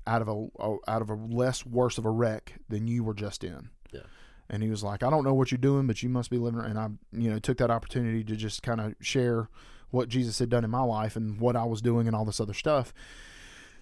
[0.07, 3.15] out of a, a out of a less worse of a wreck than you were
[3.15, 4.03] just in." Yeah.
[4.49, 6.61] And he was like, "I don't know what you're doing, but you must be living."
[6.61, 9.51] And I, you know, took that opportunity to just kind of share
[9.91, 12.41] what Jesus had done in my life and what I was doing and all this
[12.41, 12.93] other stuff.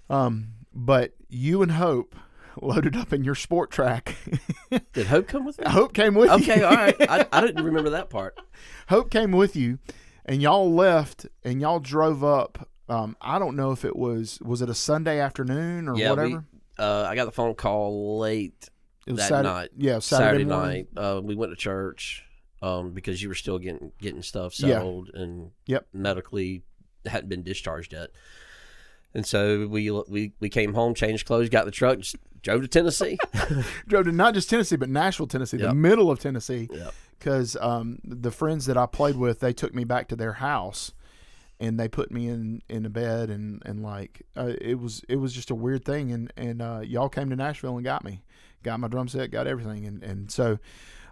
[0.09, 2.15] Um, but you and Hope
[2.63, 4.15] loaded up in your Sport Trac.
[4.93, 5.65] Did Hope come with me?
[5.69, 6.53] Hope came with you.
[6.53, 6.95] Okay, all right.
[7.09, 8.39] I, I didn't remember that part.
[8.89, 9.79] Hope came with you,
[10.25, 12.69] and y'all left and y'all drove up.
[12.89, 16.29] Um, I don't know if it was was it a Sunday afternoon or Yeah, whatever.
[16.29, 16.39] we.
[16.79, 18.69] Uh, I got the phone call late
[19.07, 19.71] it was that Saturday, night.
[19.77, 20.89] Yeah, Saturday, Saturday, night.
[20.97, 22.23] Uh, we went to church
[22.67, 24.69] um, because you were still getting getting stuff Yeah.
[24.79, 25.87] settled and Yep.
[25.93, 26.63] medically
[27.07, 28.11] hadn't been discharged yet.
[29.15, 32.69] And so we we we came home, changed clothes, got the truck, just drove to
[32.69, 33.19] Tennessee.
[33.89, 36.69] Drove to not just Tennessee, but Nashville, Tennessee, the middle of Tennessee.
[36.73, 36.95] Yep.
[37.19, 40.93] Because um, the friends that I played with, they took me back to their house,
[41.59, 45.17] and they put me in in a bed, and and like uh, it was it
[45.17, 48.23] was just a weird thing, and and uh, y'all came to Nashville and got me,
[48.63, 50.59] got my drum set, got everything, and and so.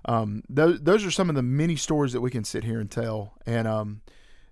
[0.06, 2.90] Um, those those are some of the many stories that we can sit here and
[2.90, 4.02] tell, and um,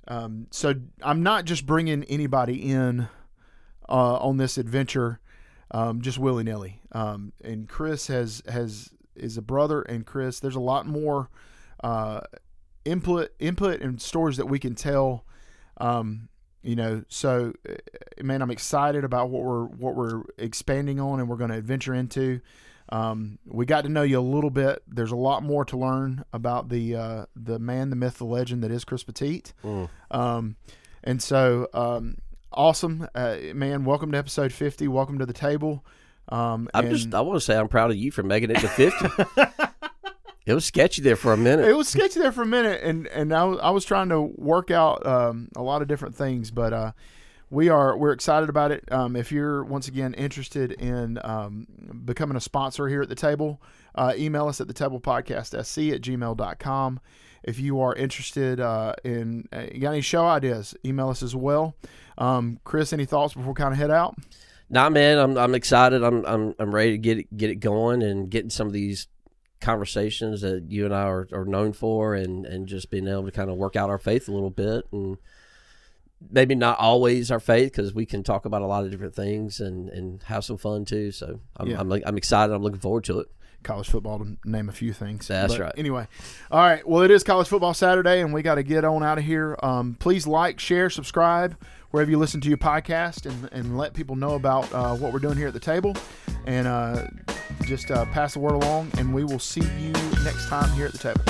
[0.08, 3.08] um, so I'm not just bringing anybody in
[3.88, 5.20] uh, on this adventure
[5.72, 6.80] um, just willy nilly.
[6.92, 11.28] Um, and Chris has has is a brother, and Chris, there's a lot more
[11.82, 12.20] uh,
[12.84, 15.24] input input and stories that we can tell.
[15.78, 16.28] Um,
[16.62, 17.74] you know, so uh,
[18.22, 21.94] man, I'm excited about what we're what we're expanding on, and we're going to adventure
[21.94, 22.40] into.
[22.92, 24.82] Um, we got to know you a little bit.
[24.86, 28.62] There's a lot more to learn about the uh, the man, the myth, the legend
[28.62, 29.44] that is Chris Petit.
[30.10, 30.56] Um,
[31.02, 32.18] and so, um,
[32.52, 33.86] awesome, uh, man.
[33.86, 34.88] Welcome to episode 50.
[34.88, 35.86] Welcome to the table.
[36.28, 38.58] Um, I'm and just I want to say I'm proud of you for making it
[38.58, 39.06] to 50.
[40.46, 41.66] it was sketchy there for a minute.
[41.66, 44.20] it was sketchy there for a minute, and and I was, I was trying to
[44.20, 46.92] work out um, a lot of different things, but uh,
[47.52, 48.90] we are we're excited about it.
[48.90, 51.66] Um, if you're once again interested in um,
[52.02, 53.60] becoming a sponsor here at the table,
[53.94, 57.00] uh, email us at the table podcast sc at gmail.com.
[57.42, 61.76] If you are interested uh, in uh, got any show ideas, email us as well.
[62.16, 64.16] Um, Chris, any thoughts before we kind of head out?
[64.70, 66.02] Nah, man, I'm I'm excited.
[66.02, 69.08] I'm I'm I'm ready to get it get it going and getting some of these
[69.60, 73.30] conversations that you and I are, are known for, and and just being able to
[73.30, 75.18] kind of work out our faith a little bit, and
[76.30, 79.60] maybe not always our faith because we can talk about a lot of different things
[79.60, 81.10] and and have some fun too.
[81.12, 81.80] So I'm Yeah.
[81.80, 82.52] I'm, I'm excited.
[82.52, 83.28] I'm looking forward to it.
[83.62, 85.28] college football to name a few things.
[85.28, 85.72] That's But right.
[85.76, 86.08] Anyway,
[86.50, 86.86] all right.
[86.86, 89.56] Well, it is college football Saturday, and we got to get on out of here.
[89.62, 91.56] Um, please like, share, subscribe
[91.92, 95.18] wherever you listen to your podcast, and, and let people know about uh, what we're
[95.20, 95.94] doing here at the table,
[96.46, 97.06] and uh,
[97.66, 98.90] just uh, pass the word along.
[98.98, 99.92] And we will see you
[100.24, 101.22] next time here at the table.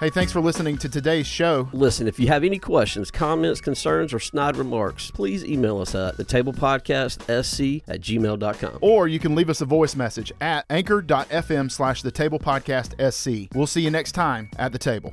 [0.00, 1.68] Hey, thanks for listening to today's show.
[1.74, 6.16] Listen, if you have any questions, comments, concerns, or snide remarks, please email us at
[6.16, 8.78] the table podcast sc at gmail.com.
[8.80, 13.54] Or you can leave us a voice message at anchor.fm slash the table podcast SC.
[13.54, 15.12] We'll see you next time at the table.